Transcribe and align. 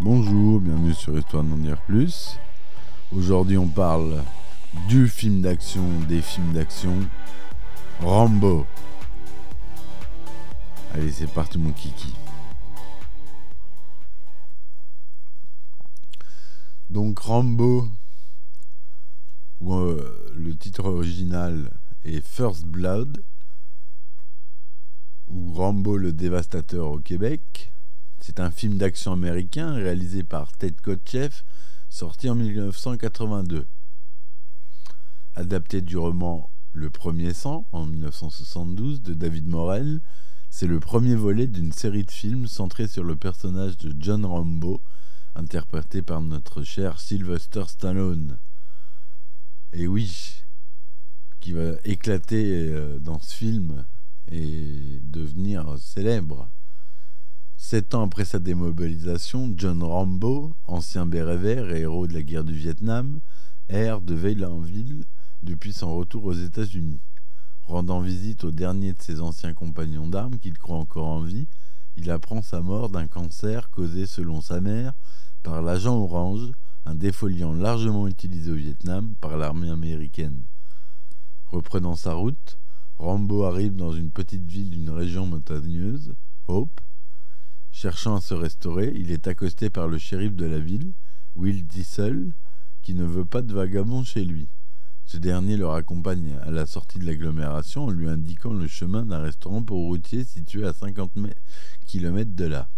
Bonjour, 0.00 0.60
bienvenue 0.60 0.94
sur 0.94 1.16
Histoire 1.16 1.44
d'en 1.44 1.56
dire 1.56 1.80
plus. 1.82 2.38
Aujourd'hui, 3.14 3.56
on 3.56 3.68
parle 3.68 4.24
du 4.88 5.08
film 5.08 5.42
d'action, 5.42 5.82
des 6.08 6.20
films 6.20 6.52
d'action, 6.52 6.94
Rambo. 8.00 8.66
Allez, 10.92 11.12
c'est 11.12 11.32
parti, 11.32 11.56
mon 11.56 11.70
kiki. 11.70 12.12
Donc, 16.90 17.20
Rambo, 17.20 17.88
euh, 19.62 20.32
le 20.34 20.56
titre 20.56 20.84
original 20.84 21.70
est 22.04 22.26
First 22.26 22.64
Blood, 22.64 23.22
ou 25.28 25.52
Rambo 25.52 25.96
le 25.96 26.12
dévastateur 26.12 26.90
au 26.90 26.98
Québec. 26.98 27.72
C'est 28.20 28.40
un 28.40 28.50
film 28.50 28.78
d'action 28.78 29.12
américain 29.12 29.74
réalisé 29.74 30.22
par 30.22 30.52
Ted 30.52 30.76
Kotcheff, 30.82 31.44
sorti 31.88 32.28
en 32.28 32.34
1982. 32.34 33.66
Adapté 35.34 35.80
du 35.80 35.96
roman 35.96 36.50
Le 36.72 36.90
Premier 36.90 37.32
Sang 37.32 37.66
en 37.72 37.86
1972 37.86 39.02
de 39.02 39.14
David 39.14 39.46
Morel, 39.46 40.00
c'est 40.50 40.66
le 40.66 40.80
premier 40.80 41.14
volet 41.14 41.46
d'une 41.46 41.72
série 41.72 42.04
de 42.04 42.10
films 42.10 42.46
centrés 42.46 42.88
sur 42.88 43.04
le 43.04 43.16
personnage 43.16 43.76
de 43.76 43.94
John 43.98 44.24
Rambo, 44.24 44.82
interprété 45.34 46.02
par 46.02 46.20
notre 46.20 46.62
cher 46.62 46.98
Sylvester 47.00 47.64
Stallone. 47.68 48.38
Et 49.72 49.86
oui, 49.86 50.42
qui 51.40 51.52
va 51.52 51.72
éclater 51.84 52.72
euh, 52.72 52.98
dans 52.98 53.20
ce 53.20 53.34
film 53.34 53.84
et 54.30 55.00
devenir 55.02 55.76
célèbre. 55.78 56.48
Sept 57.56 57.94
ans 57.94 58.04
après 58.04 58.24
sa 58.24 58.38
démobilisation, 58.38 59.52
John 59.56 59.82
Rambo, 59.82 60.54
ancien 60.66 61.06
béret 61.06 61.36
vert 61.36 61.70
et 61.70 61.80
héros 61.80 62.06
de 62.06 62.14
la 62.14 62.22
guerre 62.22 62.44
du 62.44 62.54
Vietnam, 62.54 63.20
erre 63.68 64.00
de 64.00 64.14
ville 64.14 64.44
en 64.44 64.60
ville 64.60 65.04
depuis 65.42 65.72
son 65.72 65.96
retour 65.96 66.24
aux 66.24 66.32
États-Unis. 66.32 67.00
Rendant 67.62 68.00
visite 68.00 68.44
au 68.44 68.50
dernier 68.50 68.92
de 68.92 69.02
ses 69.02 69.20
anciens 69.20 69.54
compagnons 69.54 70.08
d'armes 70.08 70.38
qu'il 70.38 70.58
croit 70.58 70.78
encore 70.78 71.08
en 71.08 71.20
vie, 71.20 71.48
il 71.96 72.10
apprend 72.10 72.42
sa 72.42 72.60
mort 72.60 72.90
d'un 72.90 73.08
cancer 73.08 73.70
causé, 73.70 74.06
selon 74.06 74.40
sa 74.40 74.60
mère, 74.60 74.94
par 75.42 75.60
l'agent 75.62 75.96
orange, 75.96 76.52
un 76.86 76.94
défoliant 76.94 77.52
largement 77.52 78.06
utilisé 78.06 78.50
au 78.50 78.54
Vietnam 78.54 79.14
par 79.20 79.36
l'armée 79.36 79.68
américaine. 79.68 80.42
Reprenant 81.48 81.96
sa 81.96 82.14
route, 82.14 82.58
Rambo 82.98 83.44
arrive 83.44 83.76
dans 83.76 83.92
une 83.92 84.10
petite 84.10 84.44
ville 84.44 84.70
d'une 84.70 84.90
région 84.90 85.24
montagneuse, 85.24 86.14
Hope. 86.48 86.80
Cherchant 87.70 88.16
à 88.16 88.20
se 88.20 88.34
restaurer, 88.34 88.92
il 88.96 89.12
est 89.12 89.28
accosté 89.28 89.70
par 89.70 89.86
le 89.86 89.98
shérif 89.98 90.34
de 90.34 90.46
la 90.46 90.58
ville, 90.58 90.92
Will 91.36 91.64
Diesel, 91.64 92.34
qui 92.82 92.94
ne 92.94 93.04
veut 93.04 93.24
pas 93.24 93.42
de 93.42 93.54
vagabonds 93.54 94.02
chez 94.02 94.24
lui. 94.24 94.48
Ce 95.04 95.16
dernier 95.16 95.56
le 95.56 95.66
raccompagne 95.66 96.36
à 96.42 96.50
la 96.50 96.66
sortie 96.66 96.98
de 96.98 97.06
l'agglomération 97.06 97.84
en 97.84 97.90
lui 97.90 98.08
indiquant 98.08 98.52
le 98.52 98.66
chemin 98.66 99.06
d'un 99.06 99.20
restaurant 99.20 99.62
pour 99.62 99.78
routiers 99.84 100.24
situé 100.24 100.66
à 100.66 100.72
50 100.72 101.12
km 101.86 102.34
de 102.34 102.44
là. 102.46 102.68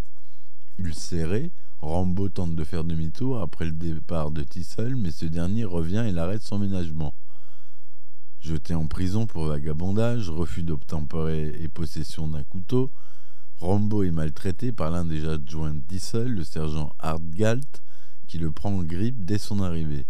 Ulcéré, 0.79 1.51
Rambo 1.81 2.29
tente 2.29 2.55
de 2.55 2.65
faire 2.65 2.85
demi-tour 2.85 3.41
après 3.41 3.65
le 3.65 3.73
départ 3.73 4.31
de 4.31 4.43
Tissel, 4.43 4.97
mais 4.97 5.13
ce 5.13 5.25
dernier 5.25 5.65
revient 5.65 6.05
et 6.07 6.13
l'arrête 6.13 6.43
son 6.43 6.59
ménagement. 6.59 7.15
Jeté 8.41 8.75
en 8.75 8.87
prison 8.87 9.27
pour 9.27 9.45
vagabondage, 9.45 10.31
refus 10.31 10.63
d'obtempérer 10.63 11.49
et 11.61 11.69
possession 11.69 12.27
d'un 12.27 12.43
couteau, 12.43 12.91
Rambo 13.59 14.03
est 14.03 14.11
maltraité 14.11 14.73
par 14.73 14.91
l'un 14.91 15.05
des 15.05 15.29
adjoints 15.29 15.75
de 15.75 15.81
Diesel, 15.81 16.33
le 16.33 16.45
sergent 16.45 16.95
Art 16.99 17.21
Galt, 17.21 17.83
qui 18.27 18.39
le 18.39 18.51
prend 18.51 18.71
en 18.71 18.83
grippe 18.83 19.27
dès 19.27 19.37
son 19.37 19.61
arrivée. 19.61 20.07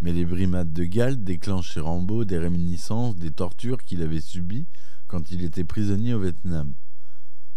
Mais 0.00 0.14
les 0.14 0.24
brimades 0.24 0.72
de 0.72 0.84
Galt 0.84 1.22
déclenchent 1.22 1.74
chez 1.74 1.80
Rambo 1.80 2.24
des 2.24 2.38
réminiscences 2.38 3.16
des 3.16 3.30
tortures 3.30 3.84
qu'il 3.84 4.00
avait 4.00 4.22
subies 4.22 4.66
quand 5.06 5.30
il 5.30 5.44
était 5.44 5.64
prisonnier 5.64 6.14
au 6.14 6.20
Vietnam. 6.20 6.72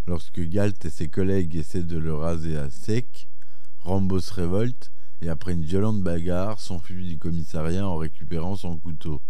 Lorsque 0.07 0.41
Galt 0.41 0.83
et 0.83 0.89
ses 0.89 1.07
collègues 1.07 1.55
essaient 1.55 1.83
de 1.83 1.97
le 1.97 2.13
raser 2.13 2.57
à 2.57 2.69
sec, 2.69 3.29
Rambo 3.79 4.19
se 4.19 4.33
révolte 4.33 4.91
et 5.21 5.29
après 5.29 5.53
une 5.53 5.63
violente 5.63 6.03
bagarre 6.03 6.59
s'enfuit 6.59 7.07
du 7.07 7.17
commissariat 7.17 7.87
en 7.87 7.95
récupérant 7.95 8.57
son 8.57 8.75
couteau. 8.77 9.21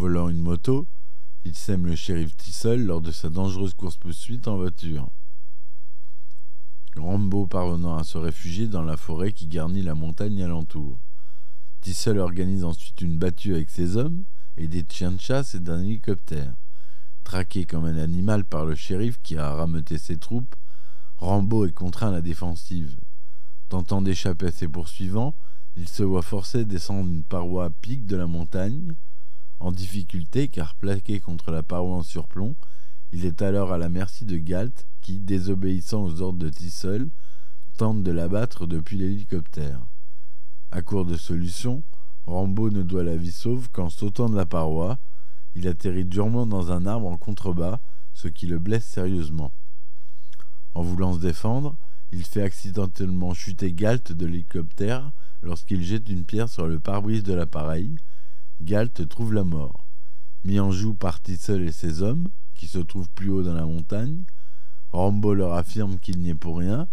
Volant 0.00 0.30
une 0.30 0.40
moto, 0.40 0.86
il 1.44 1.54
sème 1.54 1.84
le 1.84 1.94
shérif 1.94 2.34
Tissel 2.34 2.86
lors 2.86 3.02
de 3.02 3.10
sa 3.10 3.28
dangereuse 3.28 3.74
course-poursuite 3.74 4.48
en 4.48 4.56
voiture. 4.56 5.10
Rambo 6.96 7.46
parvenant 7.46 7.98
à 7.98 8.04
se 8.04 8.16
réfugier 8.16 8.66
dans 8.66 8.82
la 8.82 8.96
forêt 8.96 9.34
qui 9.34 9.46
garnit 9.46 9.82
la 9.82 9.94
montagne 9.94 10.42
alentour. 10.42 10.98
Tissel 11.82 12.18
organise 12.18 12.64
ensuite 12.64 13.02
une 13.02 13.18
battue 13.18 13.52
avec 13.52 13.68
ses 13.68 13.98
hommes, 13.98 14.24
aidé 14.56 14.82
de 14.82 14.90
chiens 14.90 15.12
de 15.12 15.20
chasse 15.20 15.54
et 15.54 15.60
d'un 15.60 15.82
hélicoptère. 15.82 16.54
Traqué 17.22 17.66
comme 17.66 17.84
un 17.84 17.98
animal 17.98 18.46
par 18.46 18.64
le 18.64 18.74
shérif 18.74 19.20
qui 19.22 19.36
a 19.36 19.52
rameuté 19.52 19.98
ses 19.98 20.16
troupes, 20.16 20.56
Rambo 21.18 21.66
est 21.66 21.74
contraint 21.74 22.08
à 22.08 22.12
la 22.12 22.22
défensive. 22.22 22.98
Tentant 23.68 24.00
d'échapper 24.00 24.46
à 24.46 24.50
ses 24.50 24.66
poursuivants, 24.66 25.34
il 25.76 25.90
se 25.90 26.02
voit 26.02 26.22
forcé 26.22 26.64
de 26.64 26.70
descendre 26.70 27.10
une 27.10 27.22
paroi 27.22 27.66
à 27.66 27.70
pic 27.70 28.06
de 28.06 28.16
la 28.16 28.26
montagne. 28.26 28.94
En 29.60 29.72
difficulté 29.72 30.48
car 30.48 30.74
plaqué 30.74 31.20
contre 31.20 31.50
la 31.50 31.62
paroi 31.62 31.96
en 31.96 32.02
surplomb, 32.02 32.56
il 33.12 33.26
est 33.26 33.42
alors 33.42 33.72
à 33.72 33.78
la 33.78 33.88
merci 33.88 34.24
de 34.24 34.38
Galt 34.38 34.86
qui, 35.02 35.18
désobéissant 35.18 36.02
aux 36.02 36.22
ordres 36.22 36.38
de 36.38 36.48
Tissel, 36.48 37.08
tente 37.76 38.02
de 38.02 38.10
l'abattre 38.10 38.66
depuis 38.66 38.96
l'hélicoptère. 38.96 39.80
À 40.70 40.82
court 40.82 41.04
de 41.04 41.16
solution, 41.16 41.82
Rambo 42.26 42.70
ne 42.70 42.82
doit 42.82 43.04
la 43.04 43.16
vie 43.16 43.32
sauve 43.32 43.68
qu'en 43.70 43.90
sautant 43.90 44.28
de 44.28 44.36
la 44.36 44.46
paroi, 44.46 44.98
il 45.54 45.66
atterrit 45.68 46.04
durement 46.04 46.46
dans 46.46 46.72
un 46.72 46.86
arbre 46.86 47.08
en 47.08 47.16
contrebas, 47.16 47.80
ce 48.14 48.28
qui 48.28 48.46
le 48.46 48.58
blesse 48.58 48.86
sérieusement. 48.86 49.52
En 50.74 50.82
voulant 50.82 51.14
se 51.14 51.20
défendre, 51.20 51.76
il 52.12 52.24
fait 52.24 52.42
accidentellement 52.42 53.34
chuter 53.34 53.72
Galt 53.72 54.12
de 54.12 54.26
l'hélicoptère 54.26 55.10
lorsqu'il 55.42 55.82
jette 55.82 56.08
une 56.08 56.24
pierre 56.24 56.48
sur 56.48 56.66
le 56.66 56.78
pare-brise 56.78 57.22
de 57.22 57.34
l'appareil. 57.34 57.96
Galt 58.60 59.08
trouve 59.08 59.32
la 59.32 59.44
mort. 59.44 59.86
Mis 60.44 60.60
en 60.60 60.70
joue 60.70 60.94
par 60.94 61.20
Tissel 61.20 61.62
et 61.62 61.72
ses 61.72 62.02
hommes, 62.02 62.28
qui 62.54 62.66
se 62.66 62.78
trouvent 62.78 63.10
plus 63.10 63.30
haut 63.30 63.42
dans 63.42 63.54
la 63.54 63.64
montagne, 63.64 64.24
Rambo 64.92 65.34
leur 65.34 65.54
affirme 65.54 65.98
qu'il 65.98 66.18
n'y 66.18 66.30
est 66.30 66.34
pour 66.34 66.58
rien, 66.58 66.88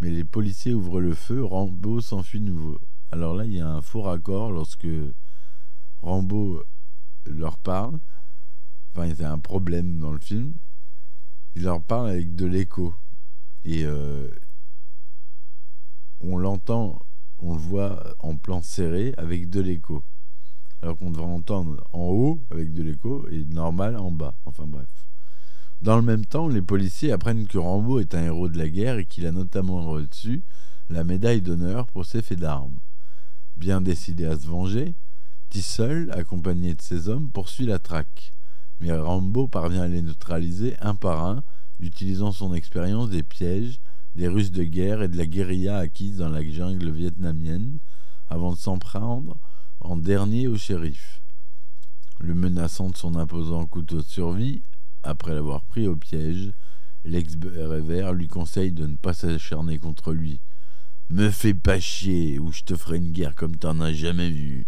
mais 0.00 0.10
les 0.10 0.24
policiers 0.24 0.72
ouvrent 0.72 1.00
le 1.00 1.14
feu, 1.14 1.44
Rambo 1.44 2.00
s'enfuit 2.00 2.40
nouveau. 2.40 2.78
Alors 3.12 3.34
là, 3.34 3.44
il 3.44 3.52
y 3.52 3.60
a 3.60 3.68
un 3.68 3.82
faux 3.82 4.02
raccord 4.02 4.52
lorsque 4.52 4.86
Rambo 6.00 6.62
leur 7.26 7.58
parle. 7.58 7.98
Enfin, 8.92 9.06
il 9.06 9.18
y 9.18 9.24
a 9.24 9.32
un 9.32 9.38
problème 9.38 9.98
dans 9.98 10.12
le 10.12 10.18
film. 10.18 10.54
Il 11.56 11.62
leur 11.64 11.82
parle 11.82 12.10
avec 12.10 12.34
de 12.34 12.46
l'écho. 12.46 12.94
Et 13.64 13.84
euh, 13.84 14.28
on 16.20 16.36
l'entend, 16.38 16.98
on 17.38 17.54
le 17.54 17.60
voit 17.60 18.14
en 18.20 18.36
plan 18.36 18.62
serré 18.62 19.12
avec 19.16 19.50
de 19.50 19.60
l'écho. 19.60 20.04
Alors 20.82 20.96
qu'on 20.96 21.10
devrait 21.10 21.26
entendre 21.26 21.84
en 21.92 22.08
haut 22.08 22.42
avec 22.50 22.72
de 22.72 22.82
l'écho 22.82 23.26
et 23.30 23.44
normal 23.44 23.96
en 23.96 24.10
bas. 24.10 24.34
Enfin 24.46 24.64
bref. 24.66 24.88
Dans 25.82 25.96
le 25.96 26.02
même 26.02 26.26
temps, 26.26 26.48
les 26.48 26.60
policiers 26.62 27.12
apprennent 27.12 27.46
que 27.46 27.58
Rambo 27.58 28.00
est 28.00 28.14
un 28.14 28.22
héros 28.22 28.48
de 28.48 28.58
la 28.58 28.68
guerre 28.68 28.98
et 28.98 29.06
qu'il 29.06 29.26
a 29.26 29.32
notamment 29.32 29.86
reçu 29.86 30.42
la 30.90 31.04
médaille 31.04 31.40
d'honneur 31.40 31.86
pour 31.86 32.04
ses 32.04 32.20
faits 32.20 32.38
d'armes. 32.38 32.78
Bien 33.56 33.80
décidé 33.80 34.26
à 34.26 34.38
se 34.38 34.46
venger, 34.46 34.94
Tissel, 35.48 36.10
accompagné 36.12 36.74
de 36.74 36.82
ses 36.82 37.08
hommes, 37.08 37.30
poursuit 37.30 37.66
la 37.66 37.78
traque. 37.78 38.32
Mais 38.80 38.92
Rambo 38.92 39.48
parvient 39.48 39.82
à 39.82 39.88
les 39.88 40.02
neutraliser 40.02 40.76
un 40.80 40.94
par 40.94 41.24
un, 41.24 41.42
utilisant 41.80 42.32
son 42.32 42.54
expérience 42.54 43.10
des 43.10 43.22
pièges, 43.22 43.80
des 44.14 44.28
ruses 44.28 44.52
de 44.52 44.64
guerre 44.64 45.02
et 45.02 45.08
de 45.08 45.16
la 45.16 45.26
guérilla 45.26 45.78
acquise 45.78 46.18
dans 46.18 46.28
la 46.28 46.42
jungle 46.42 46.90
vietnamienne, 46.90 47.78
avant 48.28 48.52
de 48.52 48.58
s'en 48.58 48.78
prendre 48.78 49.38
en 49.80 49.96
dernier 49.96 50.48
au 50.48 50.56
shérif. 50.56 51.22
Le 52.18 52.34
menaçant 52.34 52.90
de 52.90 52.96
son 52.96 53.16
imposant 53.16 53.66
couteau 53.66 53.98
de 53.98 54.06
survie, 54.06 54.62
après 55.02 55.34
l'avoir 55.34 55.64
pris 55.64 55.86
au 55.86 55.96
piège, 55.96 56.52
l'ex-Bérévert 57.04 58.12
lui 58.12 58.28
conseille 58.28 58.72
de 58.72 58.86
ne 58.86 58.96
pas 58.96 59.14
s'acharner 59.14 59.78
contre 59.78 60.12
lui. 60.12 60.40
Me 61.08 61.30
fais 61.30 61.54
pas 61.54 61.80
chier, 61.80 62.38
ou 62.38 62.52
je 62.52 62.62
te 62.62 62.76
ferai 62.76 62.98
une 62.98 63.12
guerre 63.12 63.34
comme 63.34 63.56
t'en 63.56 63.80
as 63.80 63.92
jamais 63.92 64.30
vu. 64.30 64.66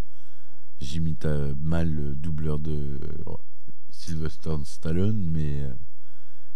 J'imite 0.80 1.26
mal 1.60 1.92
le 1.92 2.14
doubleur 2.14 2.58
de 2.58 2.98
Sylvester 3.90 4.56
Stallone, 4.64 5.28
mais 5.30 5.62
euh, 5.62 5.72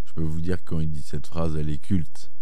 je 0.04 0.12
peux 0.14 0.22
vous 0.22 0.40
dire 0.40 0.56
que 0.58 0.70
quand 0.70 0.80
il 0.80 0.90
dit 0.90 1.02
cette 1.02 1.26
phrase, 1.26 1.54
elle 1.54 1.70
est 1.70 1.78
culte. 1.78 2.32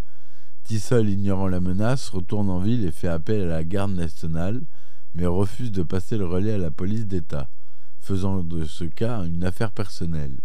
Tissol, 0.62 1.10
ignorant 1.10 1.48
la 1.48 1.60
menace, 1.60 2.08
retourne 2.08 2.48
en 2.48 2.60
ville 2.60 2.84
et 2.84 2.92
fait 2.92 3.08
appel 3.08 3.42
à 3.42 3.46
la 3.46 3.64
garde 3.64 3.92
nationale, 3.92 4.62
mais 5.14 5.26
refuse 5.26 5.70
de 5.70 5.82
passer 5.82 6.16
le 6.18 6.26
relais 6.26 6.52
à 6.52 6.58
la 6.58 6.70
police 6.70 7.06
d'État, 7.06 7.48
faisant 8.00 8.42
de 8.42 8.64
ce 8.64 8.84
cas 8.84 9.24
une 9.24 9.44
affaire 9.44 9.72
personnelle. 9.72 10.38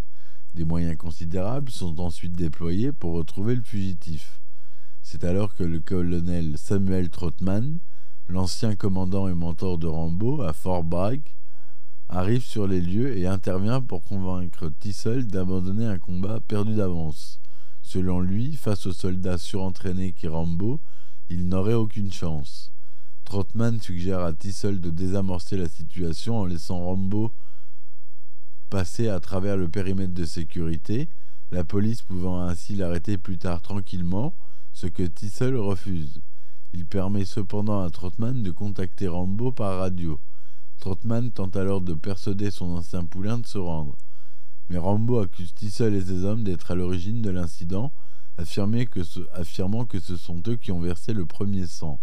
Des 0.54 0.64
moyens 0.64 0.98
considérables 0.98 1.72
sont 1.72 2.00
ensuite 2.00 2.34
déployés 2.34 2.92
pour 2.92 3.14
retrouver 3.14 3.56
le 3.56 3.64
fugitif. 3.64 4.42
C'est 5.02 5.24
alors 5.24 5.56
que 5.56 5.64
le 5.64 5.80
colonel 5.80 6.58
Samuel 6.58 7.10
Trotman, 7.10 7.80
l'ancien 8.28 8.76
commandant 8.76 9.28
et 9.28 9.34
mentor 9.34 9.78
de 9.78 9.88
Rambo 9.88 10.42
à 10.42 10.54
Fort 10.54 10.84
Bragg, 10.84 11.22
arrive 12.10 12.44
sur 12.44 12.68
les 12.68 12.82
lieux 12.82 13.18
et 13.18 13.28
intervient 13.28 13.82
pour 13.82 14.04
convaincre 14.04 14.70
Tissel 14.80 15.28
d'abandonner 15.28 15.86
un 15.86 16.00
combat 16.00 16.40
perdu 16.40 16.76
d'avance. 16.76 17.40
Selon 17.82 18.20
lui, 18.20 18.56
face 18.56 18.86
aux 18.86 18.94
soldats 18.94 19.38
surentraînés 19.38 20.14
qui 20.14 20.28
Rambo, 20.28 20.80
il 21.30 21.48
n'aurait 21.48 21.74
aucune 21.74 22.12
chance. 22.12 22.72
Trotman 23.30 23.80
suggère 23.80 24.22
à 24.22 24.34
Tissel 24.34 24.82
de 24.82 24.90
désamorcer 24.90 25.56
la 25.56 25.70
situation 25.70 26.40
en 26.40 26.46
laissant 26.46 26.84
Rambo 26.84 27.32
passer 28.72 29.08
à 29.08 29.20
travers 29.20 29.56
le 29.56 29.70
périmètre 29.70 30.16
de 30.16 30.26
sécurité, 30.26 31.10
la 31.52 31.64
police 31.64 32.02
pouvant 32.02 32.42
ainsi 32.42 32.74
l'arrêter 32.74 33.20
plus 33.20 33.38
tard 33.38 33.62
tranquillement, 33.62 34.34
ce 34.74 34.88
que 34.88 35.04
Tissel 35.04 35.56
refuse. 35.56 36.24
Il 36.74 36.88
permet 36.88 37.24
cependant 37.24 37.84
à 37.84 37.92
Trotman 37.92 38.42
de 38.42 38.50
contacter 38.50 39.08
Rambo 39.08 39.52
par 39.52 39.78
radio. 39.78 40.20
Trotman 40.80 41.30
tente 41.30 41.56
alors 41.56 41.82
de 41.82 41.94
persuader 41.94 42.50
son 42.50 42.78
ancien 42.78 43.06
poulain 43.06 43.38
de 43.38 43.46
se 43.46 43.60
rendre. 43.60 43.96
Mais 44.70 44.80
Rambo 44.80 45.20
accuse 45.20 45.54
Tissel 45.54 45.94
et 45.94 46.02
ses 46.02 46.24
hommes 46.24 46.44
d'être 46.44 46.72
à 46.72 46.76
l'origine 46.76 47.22
de 47.22 47.30
l'incident, 47.30 47.94
affirmant 48.40 48.86
que, 48.86 49.04
ce, 49.04 49.20
affirmant 49.34 49.86
que 49.86 50.00
ce 50.00 50.18
sont 50.18 50.42
eux 50.48 50.56
qui 50.56 50.72
ont 50.72 50.82
versé 50.82 51.14
le 51.14 51.28
premier 51.28 51.68
sang, 51.68 52.00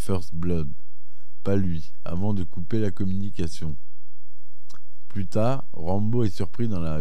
First 0.00 0.34
Blood, 0.34 0.70
pas 1.44 1.56
lui, 1.56 1.92
avant 2.06 2.32
de 2.32 2.42
couper 2.42 2.80
la 2.80 2.90
communication. 2.90 3.76
Plus 5.08 5.26
tard, 5.26 5.66
Rambo 5.74 6.24
est 6.24 6.34
surpris 6.34 6.68
dans 6.68 6.80
la 6.80 7.00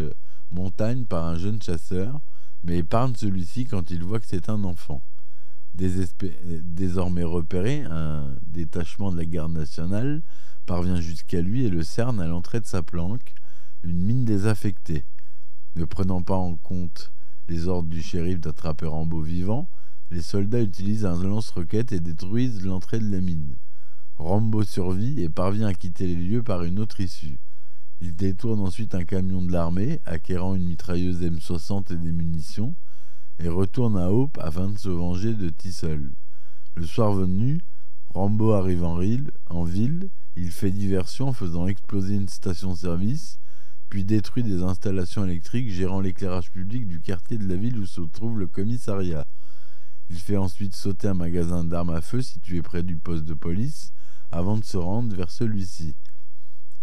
montagne 0.51 1.05
par 1.05 1.25
un 1.25 1.37
jeune 1.37 1.61
chasseur, 1.61 2.19
mais 2.65 2.79
épargne 2.79 3.15
celui-ci 3.15 3.65
quand 3.65 3.89
il 3.89 4.03
voit 4.03 4.19
que 4.19 4.25
c'est 4.25 4.49
un 4.49 4.65
enfant. 4.65 5.01
désormais 5.73 7.23
repéré, 7.23 7.83
un 7.89 8.35
détachement 8.45 9.13
de 9.13 9.17
la 9.17 9.25
garde 9.25 9.53
nationale 9.53 10.21
parvient 10.65 10.99
jusqu'à 10.99 11.39
lui 11.39 11.63
et 11.63 11.69
le 11.69 11.83
cerne 11.83 12.19
à 12.19 12.27
l'entrée 12.27 12.59
de 12.59 12.65
sa 12.65 12.83
planque, 12.83 13.33
une 13.83 14.03
mine 14.03 14.25
désaffectée. 14.25 15.05
Ne 15.77 15.85
prenant 15.85 16.21
pas 16.21 16.35
en 16.35 16.55
compte 16.55 17.13
les 17.47 17.69
ordres 17.69 17.89
du 17.89 18.01
shérif 18.01 18.41
d'attraper 18.41 18.87
Rambo 18.87 19.21
vivant, 19.21 19.69
les 20.11 20.21
soldats 20.21 20.61
utilisent 20.61 21.05
un 21.05 21.21
lance-roquette 21.21 21.91
et 21.91 21.99
détruisent 21.99 22.65
l'entrée 22.65 22.99
de 22.99 23.11
la 23.11 23.21
mine. 23.21 23.55
Rambo 24.17 24.63
survit 24.63 25.21
et 25.21 25.29
parvient 25.29 25.67
à 25.67 25.73
quitter 25.73 26.07
les 26.07 26.15
lieux 26.15 26.43
par 26.43 26.63
une 26.63 26.79
autre 26.79 26.99
issue. 26.99 27.39
Il 28.01 28.15
détourne 28.15 28.59
ensuite 28.59 28.95
un 28.95 29.05
camion 29.05 29.41
de 29.41 29.51
l'armée, 29.51 30.01
acquérant 30.05 30.55
une 30.55 30.65
mitrailleuse 30.65 31.21
M60 31.21 31.93
et 31.93 31.97
des 31.97 32.11
munitions, 32.11 32.75
et 33.39 33.49
retourne 33.49 33.97
à 33.97 34.11
Hope 34.11 34.37
afin 34.41 34.69
de 34.69 34.77
se 34.77 34.89
venger 34.89 35.33
de 35.33 35.49
Tissel. 35.49 36.11
Le 36.75 36.85
soir 36.85 37.13
venu, 37.13 37.61
Rambo 38.09 38.51
arrive 38.51 38.83
en, 38.83 38.99
en 39.49 39.63
ville, 39.63 40.09
il 40.35 40.51
fait 40.51 40.71
diversion 40.71 41.27
en 41.29 41.33
faisant 41.33 41.67
exploser 41.67 42.15
une 42.15 42.29
station-service, 42.29 43.39
puis 43.89 44.05
détruit 44.05 44.43
des 44.43 44.63
installations 44.63 45.25
électriques 45.25 45.69
gérant 45.69 45.99
l'éclairage 45.99 46.51
public 46.51 46.87
du 46.87 46.99
quartier 46.99 47.37
de 47.37 47.47
la 47.47 47.55
ville 47.55 47.77
où 47.77 47.85
se 47.85 48.01
trouve 48.01 48.39
le 48.39 48.47
commissariat. 48.47 49.25
Il 50.09 50.17
fait 50.17 50.37
ensuite 50.37 50.75
sauter 50.75 51.07
un 51.07 51.13
magasin 51.13 51.63
d'armes 51.63 51.91
à 51.91 52.01
feu 52.01 52.21
situé 52.21 52.61
près 52.61 52.83
du 52.83 52.97
poste 52.97 53.25
de 53.25 53.33
police 53.33 53.93
avant 54.31 54.57
de 54.57 54.63
se 54.63 54.77
rendre 54.77 55.15
vers 55.15 55.29
celui-ci. 55.29 55.95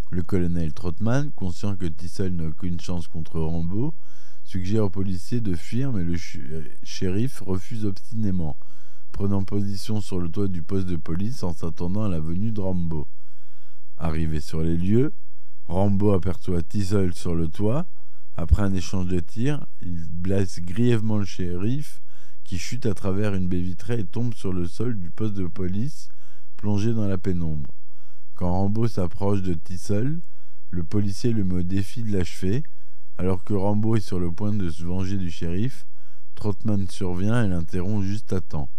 Le 0.09 0.23
colonel 0.23 0.73
Trotman, 0.73 1.31
conscient 1.31 1.75
que 1.75 1.85
Tissel 1.85 2.35
n'a 2.35 2.47
aucune 2.47 2.79
chance 2.79 3.07
contre 3.07 3.39
Rambo, 3.39 3.93
suggère 4.45 4.85
aux 4.85 4.89
policiers 4.89 5.41
de 5.41 5.55
fuir, 5.55 5.91
mais 5.91 6.03
le 6.03 6.15
euh, 6.37 6.63
shérif 6.83 7.41
refuse 7.41 7.85
obstinément, 7.85 8.55
prenant 9.11 9.43
position 9.43 9.99
sur 9.99 10.19
le 10.19 10.29
toit 10.29 10.47
du 10.47 10.61
poste 10.61 10.87
de 10.87 10.95
police 10.95 11.43
en 11.43 11.53
s'attendant 11.53 12.05
à 12.05 12.09
la 12.09 12.21
venue 12.21 12.51
de 12.51 12.61
Rambo. 12.61 13.07
Arrivé 13.97 14.39
sur 14.39 14.61
les 14.61 14.77
lieux, 14.77 15.13
Rambo 15.67 16.13
aperçoit 16.13 16.63
Tissel 16.63 17.13
sur 17.13 17.35
le 17.35 17.49
toit. 17.49 17.85
Après 18.37 18.63
un 18.63 18.73
échange 18.73 19.07
de 19.07 19.19
tirs, 19.19 19.65
il 19.81 20.07
blesse 20.09 20.61
grièvement 20.61 21.17
le 21.17 21.25
shérif, 21.25 22.01
qui 22.47 22.57
chute 22.57 22.85
à 22.85 22.93
travers 22.93 23.35
une 23.35 23.49
baie 23.49 23.59
vitrée 23.59 23.99
et 23.99 24.05
tombe 24.05 24.33
sur 24.33 24.53
le 24.53 24.67
sol 24.67 24.97
du 24.97 25.09
poste 25.09 25.33
de 25.33 25.47
police, 25.47 26.07
plongé 26.55 26.93
dans 26.93 27.05
la 27.05 27.17
pénombre. 27.17 27.69
Quand 28.35 28.51
Rambo 28.51 28.87
s'approche 28.87 29.41
de 29.41 29.53
Tissel, 29.53 30.21
le 30.71 30.83
policier 30.83 31.33
le 31.33 31.43
met 31.43 31.55
au 31.55 31.63
défi 31.63 32.03
de 32.03 32.11
l'achever. 32.17 32.63
Alors 33.17 33.43
que 33.43 33.53
Rambo 33.53 33.97
est 33.97 33.99
sur 33.99 34.19
le 34.19 34.31
point 34.31 34.53
de 34.53 34.69
se 34.69 34.83
venger 34.83 35.17
du 35.17 35.29
shérif, 35.29 35.85
Trotman 36.35 36.87
survient 36.87 37.43
et 37.43 37.49
l'interrompt 37.49 38.05
juste 38.05 38.31
à 38.31 38.39
temps, 38.39 38.69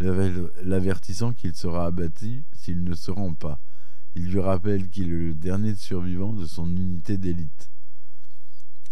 l'avertissant 0.00 1.32
qu'il 1.32 1.54
sera 1.54 1.86
abattu 1.86 2.44
s'il 2.52 2.84
ne 2.84 2.94
se 2.94 3.10
rend 3.10 3.32
pas. 3.32 3.58
Il 4.16 4.26
lui 4.30 4.40
rappelle 4.40 4.90
qu'il 4.90 5.06
est 5.06 5.16
le 5.16 5.34
dernier 5.34 5.76
survivant 5.76 6.32
de 6.32 6.44
son 6.44 6.68
unité 6.68 7.16
d'élite. 7.16 7.70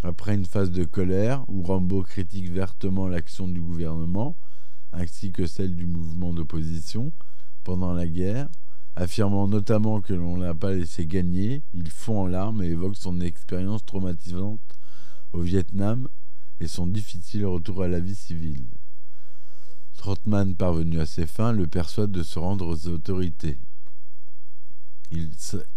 Après 0.04 0.34
une 0.34 0.46
phase 0.46 0.72
de 0.72 0.84
colère, 0.84 1.44
où 1.48 1.62
Rambo 1.62 2.02
critique 2.02 2.50
vertement 2.50 3.06
l'action 3.06 3.46
du 3.46 3.60
gouvernement, 3.60 4.36
ainsi 4.92 5.30
que 5.30 5.46
celle 5.46 5.76
du 5.76 5.86
mouvement 5.86 6.34
d'opposition, 6.34 7.12
pendant 7.62 7.92
la 7.92 8.06
guerre, 8.06 8.48
affirmant 8.96 9.46
notamment 9.46 10.00
que 10.00 10.12
l'on 10.12 10.36
l'a 10.36 10.54
pas 10.54 10.72
laissé 10.72 11.06
gagner, 11.06 11.62
il 11.72 11.88
fond 11.88 12.22
en 12.22 12.26
larmes 12.26 12.62
et 12.62 12.70
évoque 12.70 12.96
son 12.96 13.20
expérience 13.20 13.84
traumatisante 13.84 14.60
au 15.32 15.40
Vietnam 15.40 16.08
et 16.60 16.66
son 16.66 16.86
difficile 16.86 17.46
retour 17.46 17.82
à 17.82 17.88
la 17.88 18.00
vie 18.00 18.16
civile. 18.16 18.66
Trotman, 19.96 20.56
parvenu 20.56 20.98
à 20.98 21.06
ses 21.06 21.26
fins, 21.26 21.52
le 21.52 21.68
persuade 21.68 22.10
de 22.10 22.24
se 22.24 22.38
rendre 22.38 22.66
aux 22.66 22.88
autorités. 22.88 23.58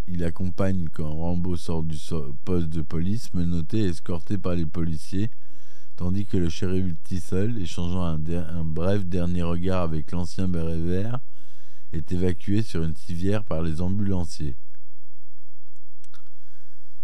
Il, 0.08 0.24
accompagne 0.24 0.88
quand 0.94 1.14
Rambo 1.14 1.58
sort 1.58 1.84
du 1.84 1.98
poste 2.46 2.70
de 2.70 2.82
police, 2.82 3.34
menotté 3.34 3.80
et 3.80 3.90
escorté 3.90 4.38
par 4.38 4.56
les 4.56 4.66
policiers, 4.66 5.30
tandis 5.98 6.26
que 6.26 6.38
le 6.38 6.48
shérif 6.48 6.96
Tissel, 7.04 7.62
échangeant 7.62 8.04
un, 8.04 8.64
bref 8.64 9.06
dernier 9.06 9.44
regard 9.44 9.82
avec 9.82 10.12
l'ancien 10.12 10.48
béret 10.48 10.80
vert, 10.80 11.20
est 11.92 12.14
évacué 12.14 12.62
sur 12.62 12.84
une 12.84 12.96
civière 12.96 13.44
par 13.44 13.62
les 13.62 13.82
ambulanciers. 13.82 14.56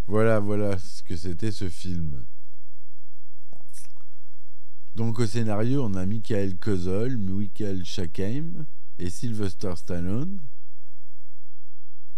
Voilà, 0.08 0.40
voilà 0.40 0.78
ce 0.78 1.04
que 1.04 1.18
c'était 1.18 1.52
ce 1.52 1.68
film. 1.68 2.26
Donc 4.96 5.20
au 5.20 5.26
scénario, 5.26 5.84
on 5.84 5.96
a 5.96 6.06
Michael 6.06 6.58
Kozol, 6.58 7.18
Michael 7.18 7.86
Shackheim 7.86 8.66
et 9.00 9.10
Sylvester 9.10 9.74
Stallone, 9.76 10.40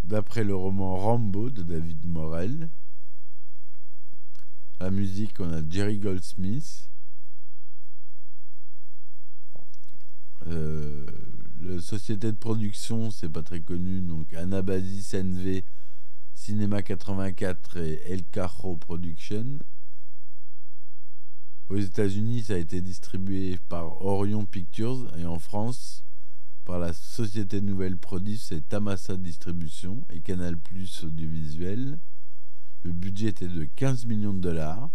d'après 0.04 0.44
le 0.44 0.56
roman 0.56 0.98
Rambo 0.98 1.50
de 1.50 1.64
David 1.64 2.06
Morel. 2.06 2.70
La 4.80 4.92
musique, 4.92 5.40
on 5.40 5.52
a 5.52 5.62
Jerry 5.68 5.98
Goldsmith. 5.98 6.90
Euh, 10.48 11.06
la 11.62 11.80
société 11.80 12.32
de 12.32 12.38
production, 12.38 13.10
c'est 13.12 13.30
pas 13.30 13.44
très 13.44 13.62
connu, 13.62 14.02
donc 14.02 14.34
Anabasis 14.34 15.14
NV, 15.14 15.64
Cinéma 16.34 16.82
84 16.82 17.78
et 17.78 18.02
El 18.12 18.26
Carro 18.26 18.76
Production. 18.76 19.60
Aux 21.70 21.78
États-Unis, 21.78 22.44
ça 22.44 22.56
a 22.56 22.58
été 22.58 22.82
distribué 22.82 23.58
par 23.70 24.02
Orion 24.02 24.46
Pictures 24.46 25.10
et 25.18 25.26
en 25.26 25.40
France 25.40 26.04
par 26.66 26.80
la 26.80 26.94
société 26.94 27.62
Nouvelle 27.62 27.98
Produce 27.98 28.52
et 28.52 28.62
Tamasa 28.62 29.18
Distribution 29.18 30.06
et 30.10 30.22
Canal 30.22 30.58
Plus 30.58 31.04
Audiovisuel. 31.04 32.00
Le 32.84 32.92
budget 32.92 33.28
était 33.28 33.48
de 33.48 33.66
15 33.66 34.06
millions 34.06 34.34
de 34.34 34.40
dollars. 34.40 34.90